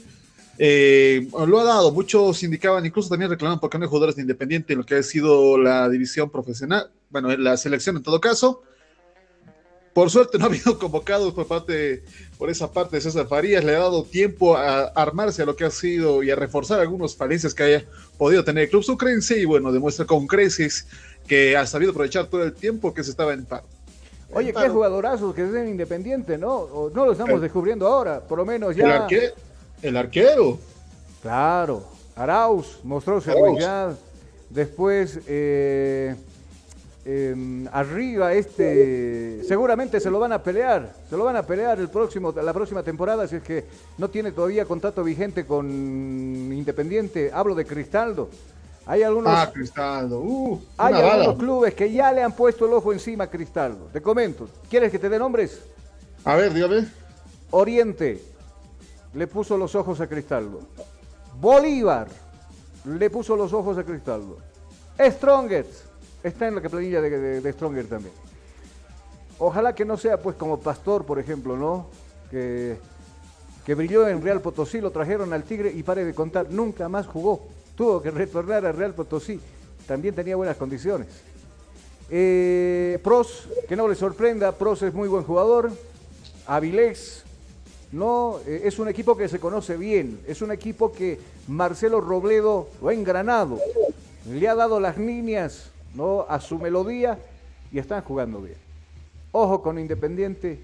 [0.57, 4.73] Eh, lo ha dado, muchos indicaban, incluso también reclamaban porque no hay jugadores de Independiente
[4.73, 8.61] en lo que ha sido la división profesional, bueno, en la selección en todo caso.
[9.93, 12.03] Por suerte no ha habido convocados por parte,
[12.37, 15.65] por esa parte de César Farías, le ha dado tiempo a armarse a lo que
[15.65, 17.85] ha sido y a reforzar algunas falencias que haya
[18.17, 20.87] podido tener el club sucrense y bueno, demuestra con creces
[21.27, 23.65] que ha sabido aprovechar todo el tiempo que se estaba en paro.
[24.33, 26.89] Oye, qué jugadorazos que es Independiente, ¿no?
[26.93, 29.07] no lo estamos descubriendo ahora, por lo menos ya.
[29.09, 29.33] El
[29.97, 30.59] arquero.
[31.21, 31.83] Claro,
[32.15, 33.97] Arauz mostró seguridad.
[34.49, 36.15] Después, eh,
[37.05, 40.93] em, arriba, este, seguramente se lo van a pelear.
[41.09, 43.65] Se lo van a pelear el próximo, la próxima temporada, si es que
[43.97, 45.67] no tiene todavía contrato vigente con
[46.51, 47.31] Independiente.
[47.33, 48.29] Hablo de Cristaldo.
[48.85, 50.19] Hay algunos, ah, Cristaldo.
[50.19, 53.87] Uh, hay algunos clubes que ya le han puesto el ojo encima a Cristaldo.
[53.93, 54.49] Te comento.
[54.69, 55.61] ¿Quieres que te dé nombres?
[56.25, 56.87] A ver, dígame.
[57.51, 58.21] Oriente,
[59.13, 60.61] le puso los ojos a Cristaldo.
[61.39, 62.07] Bolívar
[62.85, 64.37] le puso los ojos a Cristaldo.
[64.99, 65.85] Strongers.
[66.23, 68.13] Está en la planilla de, de, de Stronger también.
[69.39, 71.87] Ojalá que no sea pues como Pastor, por ejemplo, ¿no?
[72.29, 72.77] Que,
[73.65, 77.07] que brilló en Real Potosí, lo trajeron al Tigre y pare de contar, nunca más
[77.07, 77.47] jugó.
[77.75, 79.39] Tuvo que retornar a Real Potosí.
[79.87, 81.07] También tenía buenas condiciones.
[82.09, 85.71] Eh, Pros, que no le sorprenda, Pros es muy buen jugador.
[86.45, 87.23] Avilés,
[87.91, 90.19] no, eh, es un equipo que se conoce bien.
[90.27, 93.59] Es un equipo que Marcelo Robledo lo ha engranado.
[94.29, 96.25] Le ha dado las líneas ¿no?
[96.29, 97.19] a su melodía
[97.71, 98.57] y están jugando bien.
[99.31, 100.59] Ojo con Independiente.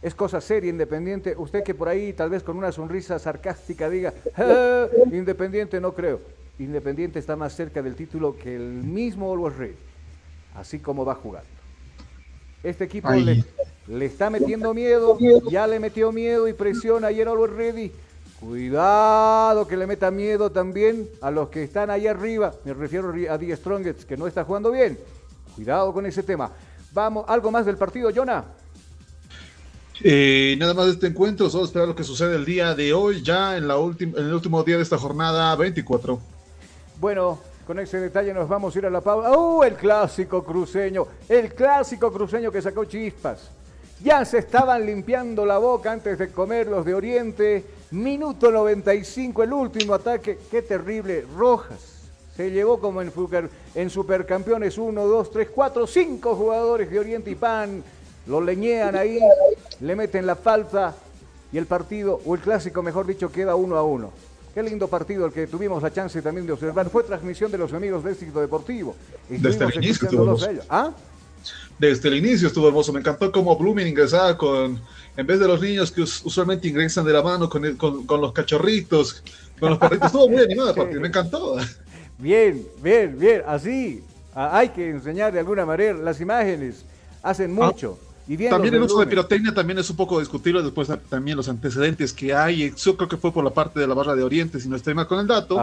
[0.00, 1.34] Es cosa seria Independiente.
[1.36, 6.20] Usted que por ahí tal vez con una sonrisa sarcástica diga, "Ah, Independiente no creo.
[6.58, 9.76] Independiente está más cerca del título que el mismo Always Ready.
[10.54, 11.48] Así como va jugando.
[12.62, 13.44] Este equipo le,
[13.88, 15.16] le está metiendo miedo,
[15.50, 17.92] ya le metió miedo y presión ayer Always Ready.
[18.38, 22.54] Cuidado que le meta miedo también a los que están ahí arriba.
[22.64, 24.98] Me refiero a Die Strongest, que no está jugando bien.
[25.56, 26.52] Cuidado con ese tema.
[26.92, 28.44] Vamos, algo más del partido, Jonah.
[30.04, 33.22] Eh, nada más de este encuentro, solo esperar lo que sucede el día de hoy,
[33.22, 36.20] ya en, la última en el último día de esta jornada 24.
[37.00, 39.36] Bueno, con ese detalle nos vamos a ir a la pausa.
[39.36, 39.64] ¡Uh!
[39.64, 41.06] El clásico cruceño.
[41.28, 43.57] El clásico cruceño que sacó chispas.
[44.02, 47.64] Ya se estaban limpiando la boca antes de comer los de Oriente.
[47.90, 50.38] Minuto 95, el último ataque.
[50.50, 51.24] Qué terrible.
[51.36, 51.96] Rojas.
[52.36, 57.30] Se llevó como en, Fuker- en Supercampeones 1, 2, 3, 4, 5 jugadores de Oriente
[57.30, 57.82] y Pan.
[58.28, 59.18] Lo leñean ahí,
[59.80, 60.94] le meten la falta
[61.50, 64.12] y el partido, o el clásico mejor dicho, queda uno a uno.
[64.54, 66.88] Qué lindo partido el que tuvimos la chance también de observar.
[66.90, 68.94] Fue transmisión de los amigos de Éxito Deportivo.
[69.30, 69.84] Y Desde estuvimos el
[70.50, 70.62] inicio.
[70.68, 70.92] ¿Ah?
[71.78, 72.92] Desde el inicio estuvo hermoso.
[72.92, 74.80] Me encantó cómo Blooming ingresaba con,
[75.16, 78.04] en vez de los niños que us- usualmente ingresan de la mano con, el- con,
[78.06, 79.22] con los cachorritos,
[79.60, 80.06] con los perritos.
[80.06, 80.38] Estuvo muy
[80.74, 81.56] partido, me encantó.
[82.18, 83.42] Bien, bien, bien.
[83.46, 84.02] Así
[84.34, 85.94] ah, hay que enseñar de alguna manera.
[85.96, 86.84] Las imágenes
[87.22, 87.96] hacen mucho.
[88.26, 91.36] y Ah, También el uso de pirotecnia también es un poco discutible después de- también
[91.36, 92.74] los antecedentes que hay.
[92.76, 94.94] Yo creo que fue por la parte de la barra de Oriente, si no estoy
[94.94, 95.60] mal con el dato.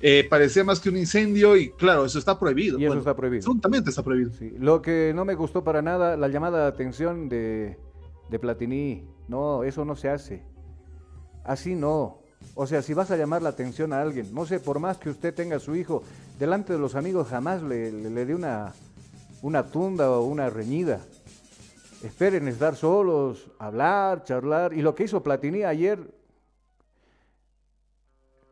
[0.00, 2.78] Eh, parecía más que un incendio y claro, eso está prohibido.
[2.78, 3.40] Y eso Bueno, está prohibido.
[3.40, 4.32] Absolutamente está prohibido.
[4.58, 7.78] Lo que no me gustó para nada, la llamada de atención de,
[8.28, 9.08] de Platini.
[9.28, 10.42] No, eso no se hace.
[11.44, 12.18] Así no.
[12.54, 15.08] O sea, si vas a llamar la atención a alguien, no sé, por más que
[15.08, 16.02] usted tenga a su hijo,
[16.38, 18.74] delante de los amigos jamás le, le, le dé una,
[19.40, 21.00] una tunda o una reñida.
[22.02, 24.74] Esperen estar solos, hablar, charlar.
[24.74, 25.98] Y lo que hizo Platini ayer,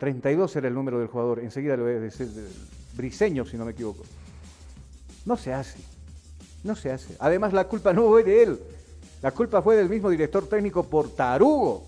[0.02, 2.48] 32 era el número del jugador, enseguida le voy a decir, de-
[2.96, 4.02] Briseño, si no me equivoco.
[5.24, 5.78] No se hace.
[6.64, 7.14] No se hace.
[7.20, 8.60] Además, la culpa no fue de él.
[9.22, 11.84] La culpa fue del mismo director técnico por tarugo,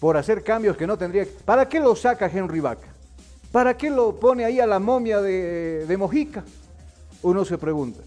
[0.00, 1.24] por hacer cambios que no tendría.
[1.44, 2.88] ¿Para qué lo saca Henry Vaca?
[3.52, 6.42] ¿Para qué lo pone ahí a la momia de, Mojica?
[7.22, 8.00] Uno se pregunta.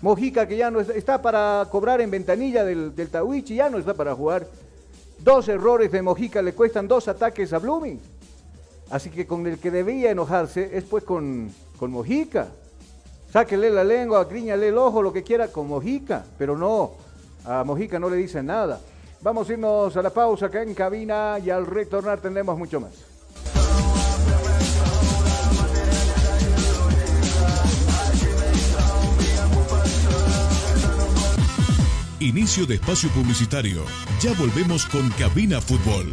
[0.00, 3.78] Mojica que ya no está, está para cobrar en ventanilla del, del Tawichi, ya no
[3.78, 4.46] está para jugar.
[5.18, 8.00] Dos errores de Mojica le cuestan dos ataques a Blooming.
[8.90, 12.48] Así que con el que debía enojarse es pues con, con Mojica.
[13.32, 16.92] Sáquele la lengua, gríñale el ojo, lo que quiera con Mojica, pero no,
[17.44, 18.80] a Mojica no le dicen nada.
[19.22, 22.92] Vamos a irnos a la pausa acá en cabina y al retornar tendremos mucho más.
[32.18, 33.82] Inicio de espacio publicitario.
[34.20, 36.12] Ya volvemos con Cabina Fútbol.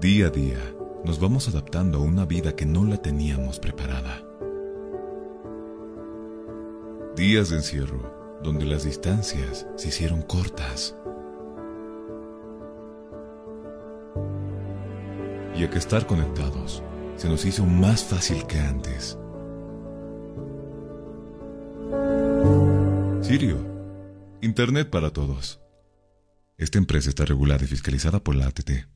[0.00, 0.74] Día a día,
[1.04, 4.22] nos vamos adaptando a una vida que no la teníamos preparada.
[7.16, 10.94] Días de encierro, donde las distancias se hicieron cortas.
[15.56, 16.82] Y a que estar conectados
[17.16, 19.18] se nos hizo más fácil que antes.
[23.22, 23.56] Sirio,
[24.42, 25.60] Internet para todos.
[26.58, 28.86] Esta empresa está regulada y fiscalizada por la ATT.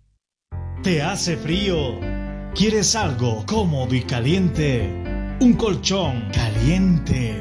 [0.82, 1.98] ¿Te hace frío?
[2.54, 5.36] ¿Quieres algo cómodo y caliente?
[5.40, 7.40] Un colchón caliente.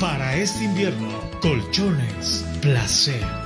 [0.00, 1.08] Para este invierno,
[1.40, 3.45] colchones placer.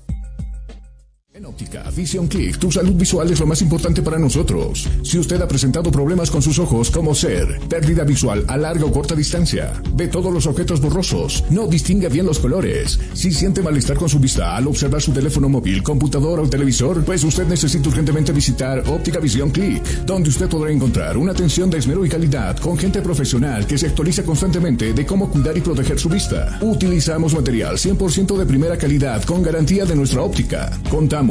[1.41, 4.87] En óptica Vision Click, tu salud visual es lo más importante para nosotros.
[5.01, 8.91] Si usted ha presentado problemas con sus ojos como ser pérdida visual a larga o
[8.91, 13.97] corta distancia, ve todos los objetos borrosos, no distingue bien los colores, si siente malestar
[13.97, 18.31] con su vista al observar su teléfono móvil, computador o televisor, pues usted necesita urgentemente
[18.31, 22.77] visitar Óptica Vision Click, donde usted podrá encontrar una atención de esmero y calidad con
[22.77, 26.59] gente profesional que se actualiza constantemente de cómo cuidar y proteger su vista.
[26.61, 30.79] Utilizamos material 100% de primera calidad con garantía de nuestra óptica.
[30.91, 31.30] Contamos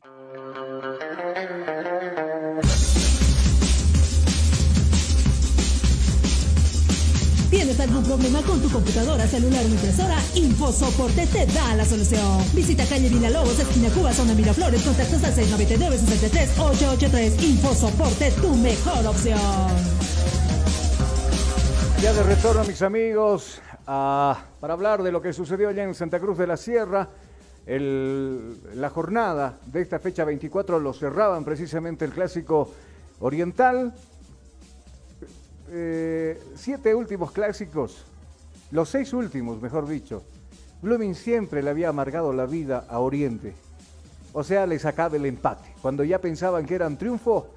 [8.11, 10.17] Problema con tu computadora, celular o impresora?
[10.35, 12.43] InfoSoporte te da la solución.
[12.53, 17.41] Visita calle Villalobos, esquina Cuba, zona Miraflores, contactos al 699-63-883.
[17.41, 19.39] InfoSoporte, tu mejor opción.
[22.01, 26.37] Ya de retorno, mis amigos, para hablar de lo que sucedió allá en Santa Cruz
[26.37, 27.07] de la Sierra.
[27.65, 32.73] La jornada de esta fecha 24 lo cerraban precisamente el clásico
[33.21, 33.93] oriental.
[35.73, 38.03] Eh, siete últimos clásicos,
[38.71, 40.21] los seis últimos, mejor dicho.
[40.81, 43.53] Blooming siempre le había amargado la vida a Oriente.
[44.33, 45.73] O sea, le sacaba el empate.
[45.81, 47.47] Cuando ya pensaban que eran triunfo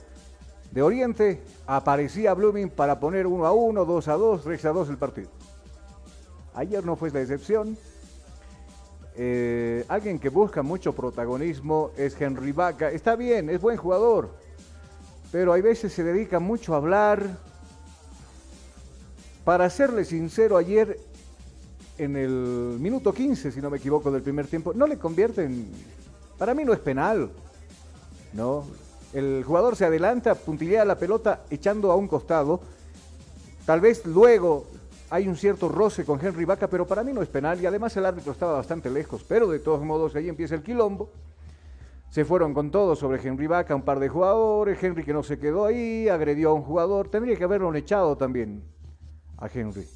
[0.70, 4.88] de Oriente, aparecía Blooming para poner 1 a 1, 2 a 2, 3 a 2
[4.90, 5.30] el partido.
[6.54, 7.76] Ayer no fue la excepción.
[9.16, 12.92] Eh, alguien que busca mucho protagonismo es Henry Vaca.
[12.92, 14.30] Está bien, es buen jugador,
[15.32, 17.53] pero hay veces se dedica mucho a hablar.
[19.45, 20.99] Para serle sincero, ayer
[21.99, 25.70] en el minuto 15, si no me equivoco, del primer tiempo, no le convierten.
[26.38, 27.30] Para mí no es penal.
[28.32, 28.64] No.
[29.12, 32.61] El jugador se adelanta, puntillea la pelota echando a un costado.
[33.66, 34.64] Tal vez luego
[35.11, 37.95] hay un cierto roce con Henry Vaca, pero para mí no es penal y además
[37.99, 39.24] el árbitro estaba bastante lejos.
[39.28, 41.11] Pero de todos modos ahí empieza el quilombo.
[42.09, 44.82] Se fueron con todo sobre Henry Vaca, un par de jugadores.
[44.82, 47.09] Henry que no se quedó ahí, agredió a un jugador.
[47.09, 48.73] Tendría que haberlo echado también
[49.39, 49.87] a Henry.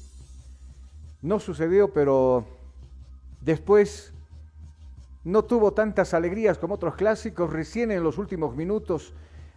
[1.21, 2.45] No sucedió, pero
[3.41, 4.13] después
[5.23, 7.51] no tuvo tantas alegrías como otros clásicos.
[7.51, 9.13] Recién en los últimos minutos,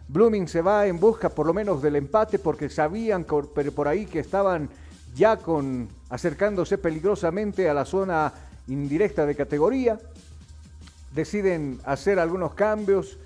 [0.07, 4.19] Blooming se va en busca por lo menos del empate porque sabían por, ahí que
[4.19, 4.69] estaban
[5.15, 8.33] ya con acercándose peligrosamente a la zona
[8.67, 9.99] indirecta de categoría.
[11.13, 13.17] Deciden hacer algunos cambios.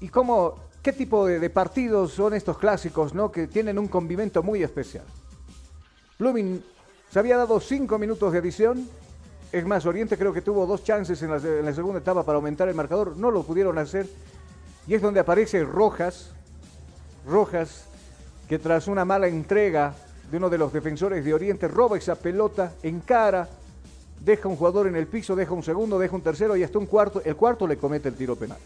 [0.00, 3.30] ¿Y cómo, qué tipo de, de partidos son estos clásicos, no?
[3.30, 5.04] Que tienen un convivento muy especial.
[6.22, 6.62] Blooming
[7.10, 8.88] se había dado cinco minutos de adición.
[9.50, 12.76] Es más, Oriente creo que tuvo dos chances en la, segunda etapa para aumentar el
[12.76, 13.16] marcador.
[13.16, 14.06] No lo pudieron hacer.
[14.86, 16.30] Y es donde aparece Rojas.
[17.26, 17.86] Rojas,
[18.48, 19.94] que tras una mala entrega
[20.30, 23.48] de uno de los defensores de Oriente, roba esa pelota, encara,
[24.20, 26.86] deja un jugador en el piso, deja un segundo, deja un tercero y hasta un
[26.86, 27.20] cuarto.
[27.24, 28.58] El cuarto le comete el tiro penal.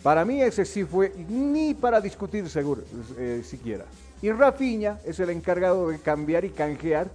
[0.00, 2.82] Para mí ese sí fue ni para discutir seguro,
[3.18, 3.84] eh, siquiera.
[4.22, 7.08] Y Rafinha es el encargado de cambiar y canjear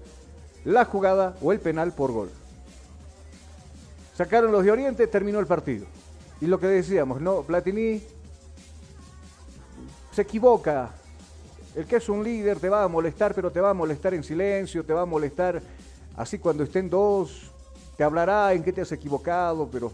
[0.66, 2.30] la jugada o el penal por gol.
[4.16, 5.86] Sacaron los de Oriente, terminó el partido.
[6.40, 8.02] Y lo que decíamos, no, Platini
[10.12, 10.92] se equivoca.
[11.76, 14.24] El que es un líder te va a molestar, pero te va a molestar en
[14.24, 15.62] silencio, te va a molestar
[16.18, 17.52] así cuando estén dos,
[17.96, 19.92] te hablará en qué te has equivocado, pero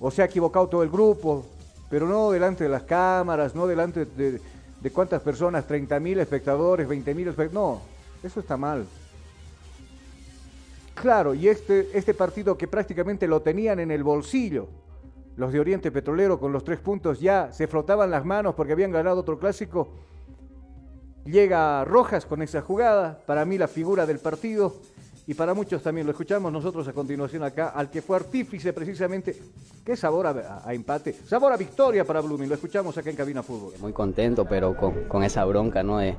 [0.00, 1.44] o se ha equivocado todo el grupo,
[1.90, 4.40] pero no delante de las cámaras, no delante de,
[4.80, 7.82] de cuántas personas, 30 mil espectadores, 20 mil espectadores, no,
[8.22, 8.86] eso está mal.
[10.94, 14.68] Claro, y este, este partido que prácticamente lo tenían en el bolsillo,
[15.36, 18.90] los de Oriente Petrolero con los tres puntos ya se frotaban las manos porque habían
[18.90, 19.88] ganado otro clásico.
[21.26, 24.74] Llega Rojas con esa jugada, para mí la figura del partido
[25.26, 26.06] y para muchos también.
[26.06, 29.36] Lo escuchamos nosotros a continuación acá, al que fue artífice precisamente.
[29.84, 32.48] Qué sabor a, a empate, sabor a victoria para Blooming.
[32.48, 33.74] Lo escuchamos acá en Cabina Fútbol.
[33.80, 35.98] Muy contento, pero con, con esa bronca, ¿no?
[35.98, 36.16] De,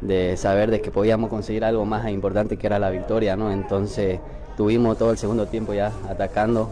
[0.00, 3.52] de saber de que podíamos conseguir algo más importante que era la victoria, ¿no?
[3.52, 4.20] Entonces
[4.56, 6.70] tuvimos todo el segundo tiempo ya atacando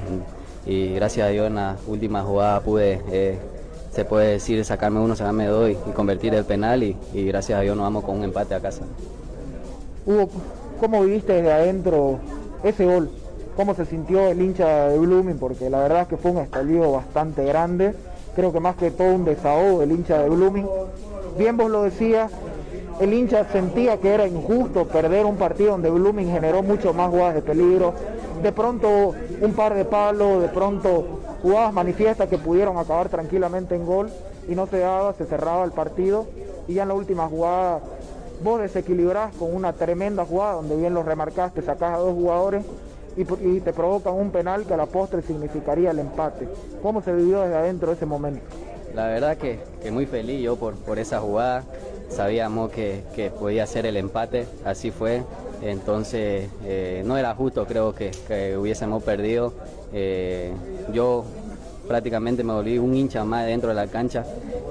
[0.66, 3.38] y gracias a Dios en la última jugada pude, eh,
[3.90, 7.58] se puede decir, sacarme uno, sacarme dos y, y convertir el penal y, y, gracias
[7.58, 8.84] a Dios nos vamos con un empate a casa.
[10.06, 10.28] Hugo,
[10.80, 12.18] ¿cómo viviste desde adentro
[12.62, 13.10] ese gol?
[13.56, 15.38] ¿Cómo se sintió el hincha de Blooming?
[15.38, 17.94] Porque la verdad es que fue un estallido bastante grande,
[18.34, 20.66] creo que más que todo un desahogo del hincha de Blooming.
[21.38, 22.32] Bien vos lo decías,
[23.00, 27.34] el hincha sentía que era injusto perder un partido donde Blooming generó mucho más jugadas
[27.34, 27.94] de peligro,
[28.42, 33.84] de pronto un par de palos, de pronto jugadas manifiestas que pudieron acabar tranquilamente en
[33.86, 34.10] gol
[34.48, 36.26] y no se daba, se cerraba el partido
[36.66, 37.80] y ya en la última jugada
[38.42, 42.64] vos desequilibrás con una tremenda jugada donde bien lo remarcaste, sacás a dos jugadores
[43.16, 46.48] y, te provocan un penal que a la postre significaría el empate.
[46.82, 48.42] ¿Cómo se vivió desde adentro ese momento?
[48.94, 51.64] la verdad que, que muy feliz yo por, por esa jugada.
[52.08, 55.22] Sabíamos que, que podía ser el empate, así fue.
[55.62, 59.52] Entonces eh, no era justo, creo que, que hubiésemos perdido.
[59.92, 60.52] Eh,
[60.92, 61.24] yo
[61.86, 64.24] prácticamente me volví un hincha más dentro de la cancha.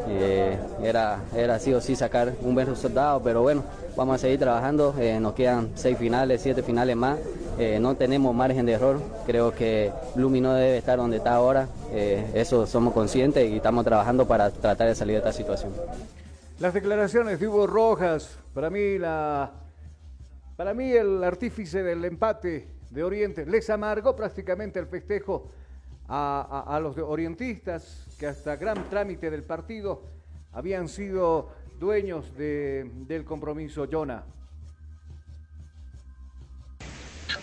[0.08, 3.64] Eh, era, era sí o sí sacar un buen resultado, pero bueno,
[3.96, 4.96] vamos a seguir trabajando.
[5.00, 7.20] Eh, nos quedan seis finales, siete finales más.
[7.58, 9.00] Eh, no tenemos margen de error.
[9.26, 11.68] Creo que Lumi no debe estar donde está ahora.
[11.92, 15.72] Eso somos conscientes y estamos trabajando para tratar de salir de esta situación.
[16.60, 19.52] Las declaraciones de Hugo Rojas, para mí la
[20.56, 25.50] para mí el artífice del empate de Oriente les amargó prácticamente el festejo
[26.08, 30.02] a, los orientistas que hasta gran trámite del partido
[30.52, 31.50] habían sido
[31.80, 33.88] dueños de- del compromiso.
[33.92, 34.24] Jonah.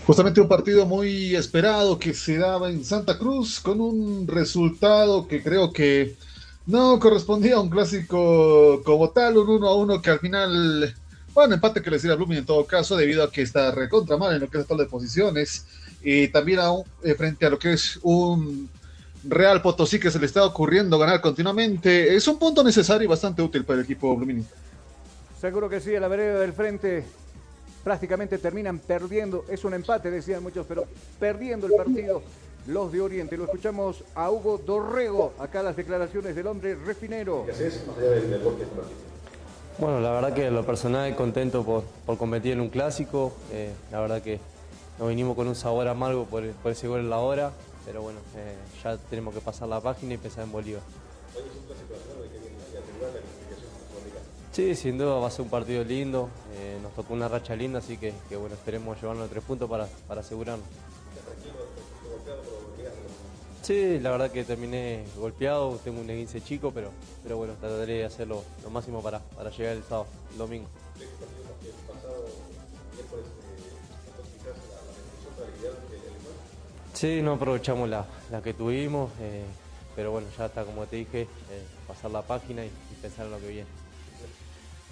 [0.06, 5.42] Justamente un partido muy esperado que se daba en Santa Cruz con un resultado que
[5.42, 6.16] creo que
[6.66, 10.94] no correspondía a un clásico como tal, un 1 a 1 que al final,
[11.34, 14.16] bueno, empate que le sirve a Blooming en todo caso, debido a que está recontra
[14.16, 15.66] mal en lo que es el de posiciones
[16.02, 18.68] y también a un- eh, frente a lo que es un
[19.24, 22.14] Real Potosí que se le está ocurriendo ganar continuamente.
[22.16, 24.46] Es un punto necesario y bastante útil para el equipo Blooming.
[25.40, 27.04] Seguro que sí, a la vereda del frente
[27.84, 29.44] prácticamente terminan perdiendo.
[29.50, 30.84] Es un empate, decían muchos, pero
[31.18, 32.22] perdiendo el partido
[32.66, 33.36] los de Oriente.
[33.36, 37.46] Lo escuchamos a Hugo Dorrego, acá las declaraciones del hombre refinero.
[39.78, 43.32] Bueno, la verdad que lo personal contento por, por competir en un clásico.
[43.52, 44.38] eh, la verdad que
[45.00, 47.52] nos vinimos con un sabor amargo por, por ese gol en la hora,
[47.86, 50.82] pero bueno, eh, ya tenemos que pasar la página y pensar en Bolívar.
[54.52, 57.78] Sí, sin duda va a ser un partido lindo, eh, nos tocó una racha linda,
[57.78, 60.66] así que, que bueno, esperemos llevarnos los tres puntos para, para asegurarnos.
[63.62, 66.90] Sí, la verdad que terminé golpeado, tengo un esguince chico, pero,
[67.22, 70.68] pero bueno, trataré de hacerlo lo máximo para, para llegar el sábado, el domingo.
[77.00, 78.04] Sí, no aprovechamos la,
[78.44, 79.42] que tuvimos, eh,
[79.96, 81.26] pero bueno, ya está como te dije, eh,
[81.88, 83.79] pasar la página y, y pensar en lo que viene.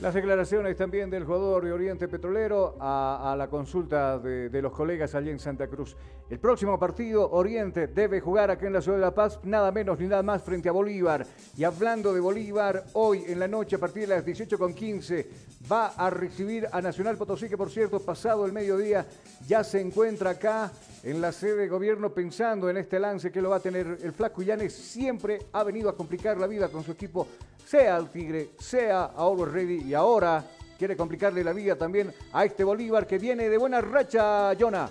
[0.01, 5.29] Las declaraciones también del jugador de Oriente Petrolero a, la consulta de, los colegas allí
[5.29, 5.97] en Santa Cruz.
[6.31, 9.99] El próximo partido, Oriente debe jugar aquí en la ciudad de La Paz, nada menos
[9.99, 11.27] ni nada más frente a Bolívar.
[11.57, 15.27] Y hablando de Bolívar, hoy en la noche a partir de las 18.15
[15.71, 19.05] va a recibir a Nacional Potosí, que por cierto, pasado el mediodía
[19.49, 20.71] ya se encuentra acá
[21.03, 24.13] en la sede de gobierno pensando en este lance que lo va a tener el
[24.13, 24.75] Flaco Illanes.
[24.75, 27.27] Siempre ha venido a complicar la vida con su equipo,
[27.69, 30.43] sea al Tigre, sea a Always Ready y ahora
[30.79, 34.89] quiere complicarle la vida también a este Bolívar que viene de buena racha, Jonah.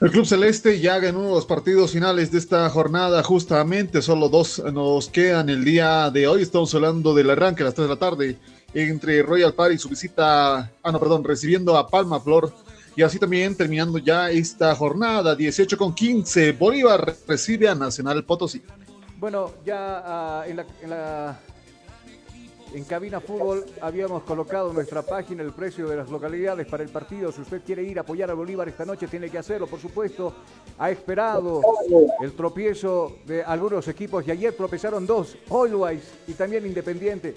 [0.00, 5.08] El Club Celeste ya ganó los partidos finales de esta jornada, justamente solo dos nos
[5.10, 6.40] quedan el día de hoy.
[6.40, 8.38] Estamos hablando del arranque a las 3 de la tarde
[8.72, 12.50] entre Royal Party y su visita, ah no, perdón, recibiendo a Palma Flor.
[12.94, 18.62] Y así también terminando ya esta jornada, 18 con 15, Bolívar recibe a Nacional Potosí.
[19.18, 20.02] Bueno, ya
[20.40, 21.40] ah, en, la, en la-
[22.74, 27.32] en Cabina Fútbol habíamos colocado nuestra página el precio de las localidades para el partido.
[27.32, 30.34] Si usted quiere ir a apoyar a Bolívar esta noche, tiene que hacerlo, por supuesto.
[30.78, 31.62] Ha esperado
[32.20, 37.34] el tropiezo de algunos equipos y ayer tropezaron dos, Always y también Independiente.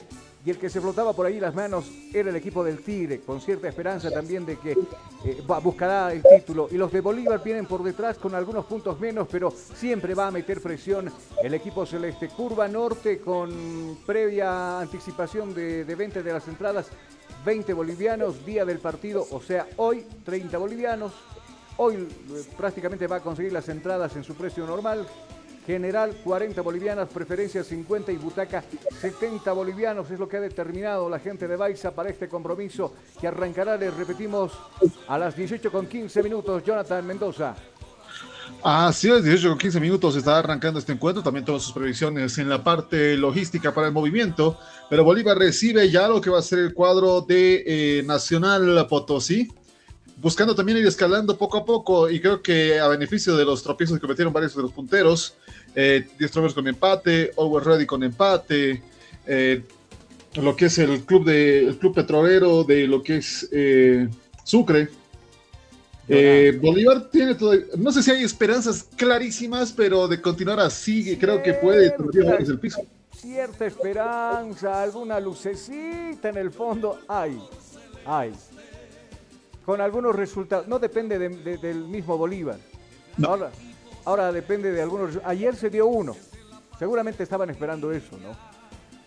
[0.49, 3.39] Y el que se flotaba por ahí las manos era el equipo del Tigre, con
[3.39, 6.67] cierta esperanza también de que eh, buscará el título.
[6.71, 10.31] Y los de Bolívar vienen por detrás con algunos puntos menos, pero siempre va a
[10.31, 12.29] meter presión el equipo celeste.
[12.29, 16.87] Curva Norte con previa anticipación de, de venta de las entradas,
[17.45, 21.13] 20 bolivianos, día del partido, o sea, hoy 30 bolivianos.
[21.77, 25.05] Hoy eh, prácticamente va a conseguir las entradas en su precio normal.
[25.69, 28.63] General 40 bolivianas, preferencia 50 y butaca
[28.99, 30.09] 70 bolivianos.
[30.09, 33.93] Es lo que ha determinado la gente de Baiza para este compromiso que arrancará, les
[33.93, 34.51] repetimos,
[35.07, 36.63] a las 18 con 15 minutos.
[36.63, 37.55] Jonathan Mendoza.
[38.63, 41.21] Así es, 18 con 15 minutos está arrancando este encuentro.
[41.21, 44.57] También todas sus previsiones en la parte logística para el movimiento.
[44.89, 47.63] Pero Bolívar recibe ya lo que va a ser el cuadro de
[47.99, 49.47] eh, Nacional Potosí.
[50.17, 52.09] Buscando también ir escalando poco a poco.
[52.09, 55.35] Y creo que a beneficio de los tropiezos que cometieron varios de los punteros.
[55.75, 58.81] Eh, Trovers con empate, Always Ready con empate.
[59.25, 59.63] eh,
[60.35, 64.07] lo que es el club de el club petrolero de lo que es eh,
[64.43, 64.87] Sucre.
[66.07, 71.41] Eh, Bolívar tiene todavía, no sé si hay esperanzas clarísimas, pero de continuar así, creo
[71.43, 71.93] que puede
[72.47, 72.81] el piso.
[73.15, 76.99] Cierta esperanza, alguna lucecita en el fondo.
[77.07, 77.39] Hay,
[78.05, 78.31] hay.
[79.65, 80.67] Con algunos resultados.
[80.67, 82.57] No depende de- de- del mismo Bolívar.
[83.23, 83.51] Ahora,
[84.09, 85.19] ahora depende de algunos.
[85.23, 86.15] Ayer se dio uno.
[86.77, 88.35] Seguramente estaban esperando eso, ¿no?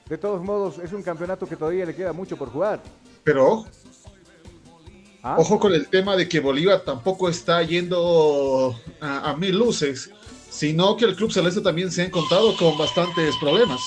[0.09, 2.81] De todos modos, es un campeonato que todavía le queda mucho por jugar.
[3.25, 3.65] Pero
[5.23, 5.37] ¿Ah?
[5.39, 10.11] ojo con el tema de que Bolívar tampoco está yendo a, a mil luces,
[10.51, 13.81] sino que el Club Celeste también se ha encontrado con bastantes problemas.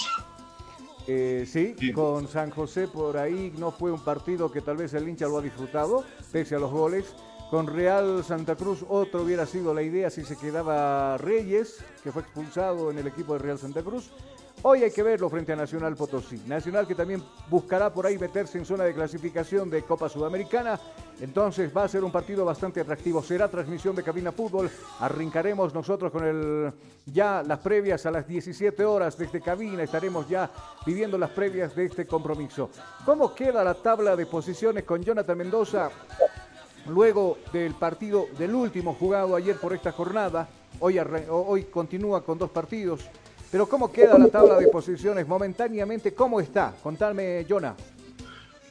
[1.07, 5.07] Eh, sí, con San José por ahí no fue un partido que tal vez el
[5.07, 7.05] hincha lo ha disfrutado, pese a los goles.
[7.49, 12.23] Con Real Santa Cruz otro hubiera sido la idea si se quedaba Reyes, que fue
[12.23, 14.11] expulsado en el equipo de Real Santa Cruz.
[14.63, 16.41] Hoy hay que verlo frente a Nacional Potosí.
[16.47, 20.79] Nacional que también buscará por ahí meterse en zona de clasificación de Copa Sudamericana.
[21.21, 23.21] Entonces va a ser un partido bastante atractivo.
[23.21, 24.71] Será transmisión de Cabina Fútbol.
[24.99, 26.73] Arrancaremos nosotros con el
[27.05, 29.83] ya las previas a las 17 horas desde Cabina.
[29.83, 30.49] Estaremos ya
[30.83, 32.71] viviendo las previas de este compromiso.
[33.05, 35.91] ¿Cómo queda la tabla de posiciones con Jonathan Mendoza?
[36.87, 40.47] Luego del partido del último jugado ayer por esta jornada,
[40.79, 43.01] hoy, hoy continúa con dos partidos.
[43.51, 46.13] Pero ¿cómo queda la tabla de posiciones momentáneamente?
[46.13, 46.73] ¿Cómo está?
[46.83, 47.75] Contame, Jonah.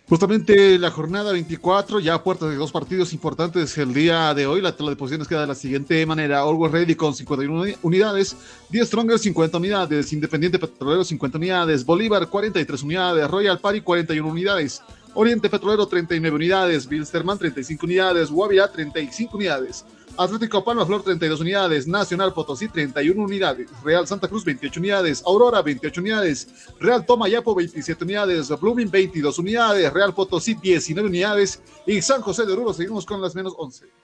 [0.07, 4.61] Justamente la jornada 24, ya a puertas de dos partidos importantes el día de hoy.
[4.61, 8.37] La tabla de posiciones queda de la siguiente manera: Always Ready con 51 uni- unidades,
[8.69, 14.83] 10 Stronger 50 unidades, Independiente Petrolero 50 unidades, Bolívar 43 unidades, Royal Party 41 unidades,
[15.17, 19.85] Oriente Petrolero 39 unidades, Bilsterman 35 unidades, Guavirá 35 unidades,
[20.17, 25.63] Atlético Palma Flor 32 unidades, Nacional Potosí 31 unidades, Real Santa Cruz 28 unidades, Aurora
[25.63, 26.49] 28 unidades,
[26.81, 31.61] Real Tomayapo 27 unidades, Blooming 22 unidades, Real Potosí 19 unidades.
[31.87, 34.04] Y San José de Oruro seguimos con las menos 11.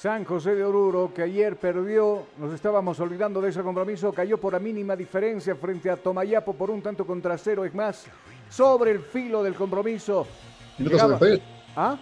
[0.00, 4.52] San José de Oruro, que ayer perdió, nos estábamos olvidando de ese compromiso, cayó por
[4.52, 7.64] la mínima diferencia frente a Tomayapo por un tanto contra cero.
[7.64, 8.04] Es más,
[8.48, 10.24] sobre el filo del compromiso.
[10.78, 11.44] Minuto llegaba- 78.
[11.74, 11.98] ¿Ah?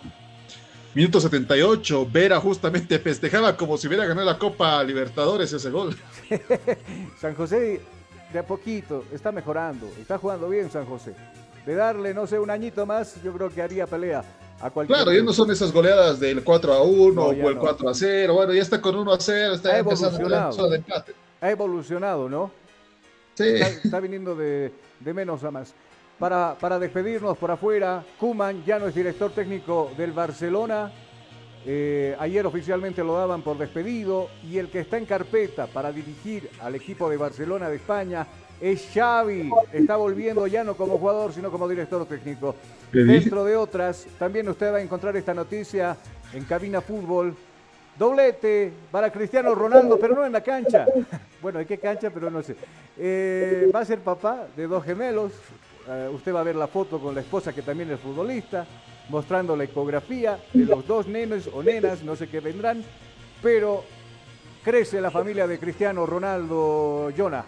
[0.94, 5.96] Minuto 78, Vera justamente festejaba como si hubiera ganado la Copa Libertadores ese gol.
[7.18, 7.80] San José
[8.30, 11.14] de a poquito está mejorando, está jugando bien San José.
[11.64, 14.22] De darle, no sé, un añito más, yo creo que haría pelea
[14.60, 14.96] a cualquier.
[14.98, 17.60] Claro, ya no son esas goleadas del 4 a 1 No, o el no.
[17.60, 18.34] 4 a 0.
[18.34, 20.68] Bueno, ya está con 1 a 0, está Ha evolucionado.
[20.70, 21.14] de empate.
[21.40, 22.50] Ha evolucionado, ¿no?
[23.34, 23.44] Sí.
[23.48, 25.74] Está, está viniendo de, de menos a más.
[26.18, 30.90] Para, para despedirnos por afuera, Kuman ya no es director técnico del Barcelona.
[31.68, 36.48] Eh, ayer oficialmente lo daban por despedido y el que está en carpeta para dirigir
[36.62, 38.26] al equipo de Barcelona de España
[38.60, 39.50] es Xavi.
[39.72, 42.54] Está volviendo ya no como jugador, sino como director técnico.
[42.92, 45.96] Dentro de otras, también usted va a encontrar esta noticia
[46.32, 47.34] en Cabina Fútbol.
[47.98, 50.86] Doblete para Cristiano Ronaldo, pero no en la cancha.
[51.42, 52.10] Bueno, ¿en qué cancha?
[52.10, 52.56] Pero no sé.
[52.98, 55.30] Eh, va a ser papá de dos gemelos.
[55.88, 58.66] Eh, usted va a ver la foto con la esposa que también es futbolista,
[59.10, 62.82] mostrando la ecografía de los dos nenes o nenas, no sé qué vendrán.
[63.42, 63.84] Pero
[64.64, 67.44] crece la familia de Cristiano Ronaldo, Jonah.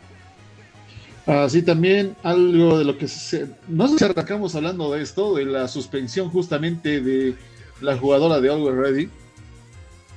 [1.28, 3.50] Así también algo de lo que se...
[3.68, 7.36] No sé si arrancamos hablando de esto, de la suspensión justamente de
[7.82, 9.10] la jugadora de Always Ready.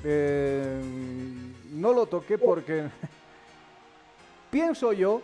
[0.05, 0.81] Eh,
[1.73, 2.85] no lo toqué porque
[4.51, 5.21] pienso yo,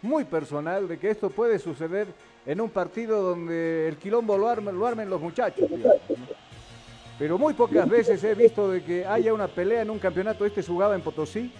[0.00, 2.06] muy personal, de que esto puede suceder
[2.46, 5.68] en un partido donde el quilombo lo armen, lo armen los muchachos.
[7.18, 10.46] Pero muy pocas veces he visto de que haya una pelea en un campeonato.
[10.46, 11.52] Este jugaba en Potosí,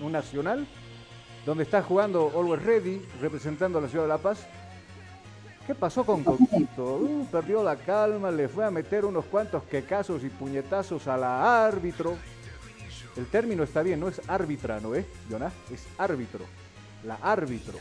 [0.00, 0.66] un nacional,
[1.46, 4.46] donde está jugando Always Ready, representando a la ciudad de La Paz.
[5.66, 6.96] ¿Qué pasó con Coquito?
[6.96, 11.66] Uh, perdió la calma, le fue a meter unos cuantos quecazos y puñetazos a la
[11.66, 12.16] árbitro.
[13.16, 15.52] El término está bien, no es árbitra, ¿no es, Jonás?
[15.72, 16.44] Es árbitro.
[17.06, 17.74] La árbitro.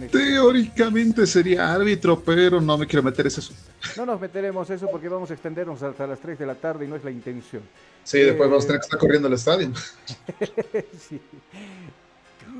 [0.00, 3.60] Este- Teóricamente sería árbitro, pero no me quiero meter asunto.
[3.96, 6.88] No nos meteremos eso porque vamos a extendernos hasta las 3 de la tarde y
[6.88, 7.62] no es la intención.
[8.04, 9.70] Sí, después Eh, vamos a tener que estar corriendo al estadio.
[10.98, 11.20] Sí.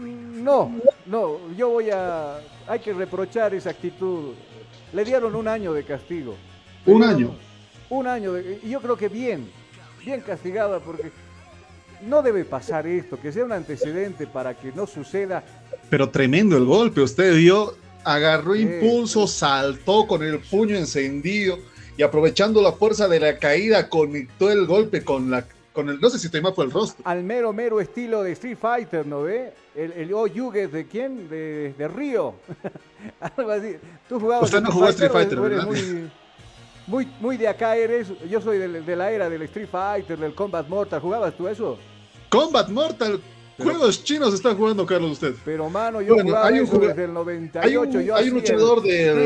[0.00, 0.72] No,
[1.06, 2.38] no, yo voy a...
[2.68, 4.34] Hay que reprochar esa actitud.
[4.92, 6.34] Le dieron un año de castigo.
[6.84, 7.34] Un año.
[7.88, 9.48] Un año, de- y yo creo que bien,
[10.04, 11.10] bien castigada porque
[12.06, 15.42] no debe pasar esto, que sea un antecedente para que no suceda.
[15.88, 17.74] Pero tremendo el golpe, usted vio,
[18.04, 18.62] agarró Sí.
[18.62, 21.58] impulso, saltó con el puño encendido
[21.96, 25.46] y aprovechando la fuerza de la caída conectó el golpe con la
[25.76, 27.04] con el no sé si te fue el rostro.
[27.06, 29.52] Al mero, mero estilo de Street Fighter, ¿no ve?
[29.74, 31.28] El, el Yuget de quién?
[31.28, 32.34] De, de Río.
[33.36, 33.76] Algo así.
[34.08, 35.66] Tú jugabas Usted no jugó Street Fighter, ¿verdad?
[35.66, 36.10] Muy,
[36.86, 38.08] muy, muy de acá eres.
[38.28, 41.00] Yo soy de, la era del Street Fighter, del Combat Mortal.
[41.00, 41.78] ¿Jugabas tú eso?
[42.30, 43.20] Combat Mortal,
[43.58, 45.34] juegos chinos está jugando Carlos usted.
[45.44, 47.60] Pero mano, yo Bueno, jugaba hay un desde el 98.
[47.68, 49.16] Hay un, yo hay un hacía luchador el del-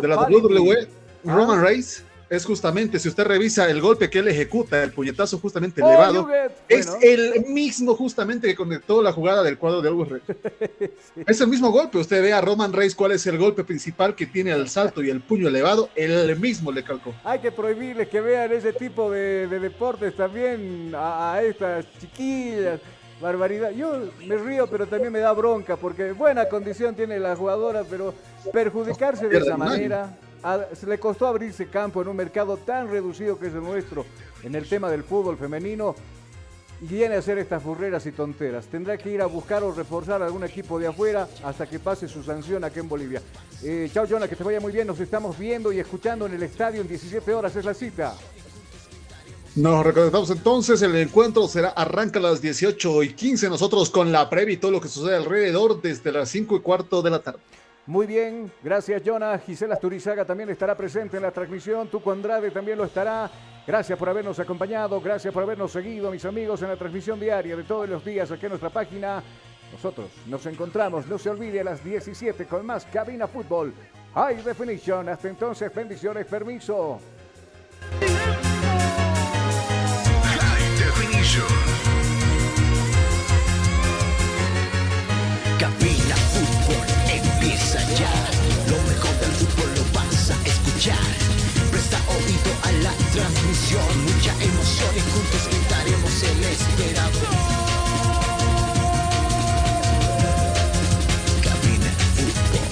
[0.00, 0.16] de la.
[0.28, 0.88] WWE,
[1.28, 1.34] Ah.
[1.34, 5.80] Roman Reigns, es justamente, si usted revisa el golpe que él ejecuta, el puñetazo justamente
[5.82, 6.28] Oh, elevado,
[6.68, 7.00] es Bueno.
[7.02, 10.24] el mismo justamente que conectó la jugada del cuadro de Always Ready.
[11.26, 11.98] Es el mismo golpe.
[11.98, 15.10] Usted ve a Roman Reigns cuál es el golpe principal que tiene el salto y
[15.10, 17.14] el puño elevado, el mismo le calcó.
[17.24, 22.80] Hay que prohibirles que vean ese tipo de, de deportes también a, a estas chiquillas.
[23.20, 23.70] Barbaridad.
[23.70, 28.12] Yo me río, pero también me da bronca porque buena condición tiene la jugadora, pero
[28.52, 30.18] perjudicarse de esa manera.
[30.74, 34.04] Se le costó abrirse campo en un mercado tan reducido que es el nuestro
[34.42, 35.94] en el tema del fútbol femenino.
[36.80, 38.66] Viene a hacer estas burreras y tonteras.
[38.66, 42.22] Tendrá que ir a buscar o reforzar algún equipo de afuera hasta que pase su
[42.22, 43.22] sanción aquí en Bolivia.
[43.62, 44.86] Eh, chao, Jonah, que te vaya muy bien.
[44.86, 47.56] Nos estamos viendo y escuchando en el estadio en 17 horas.
[47.56, 48.14] Es la cita.
[49.56, 54.28] Nos reconectamos entonces, el encuentro será, arranca a las 18 y 15, nosotros con la
[54.28, 57.38] previa y todo lo que sucede alrededor desde las 5 y cuarto de la tarde.
[57.86, 59.38] Muy bien, gracias Jonah.
[59.38, 61.88] Gisela Turizaga también estará presente en la transmisión.
[61.88, 63.30] Tuco Andrade también lo estará.
[63.64, 67.64] Gracias por habernos acompañado, gracias por habernos seguido, mis amigos, en la transmisión diaria de
[67.64, 69.22] todos los días aquí en nuestra página.
[69.72, 73.72] Nosotros nos encontramos, no se olvide, a las 17 con más Cabina Fútbol.
[74.14, 75.08] High Definition.
[75.08, 76.98] Hasta entonces, bendiciones, permiso.
[87.96, 90.98] Lo mejor del fútbol lo vas a escuchar.
[91.70, 94.04] Presta oído a la transmisión.
[94.04, 97.20] Mucha emoción y juntos gritaremos el esperado.
[102.16, 102.68] Fútbol.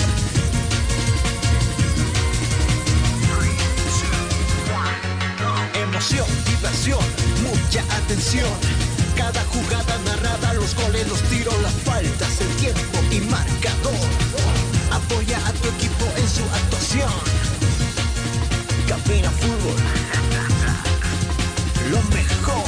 [5.74, 7.04] Emoción, diversión,
[7.42, 8.52] mucha atención.
[9.16, 14.33] Cada jugada narrada, los goles, los tiros, las faltas, el tiempo y marcador.
[14.94, 17.10] Apoya a tu equipo en su actuación.
[18.86, 19.76] Cabina Fútbol.
[21.90, 22.64] Lo mejor.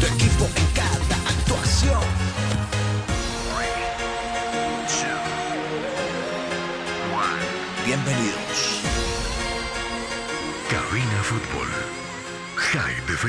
[0.00, 2.29] Tu equipo en cada actuación.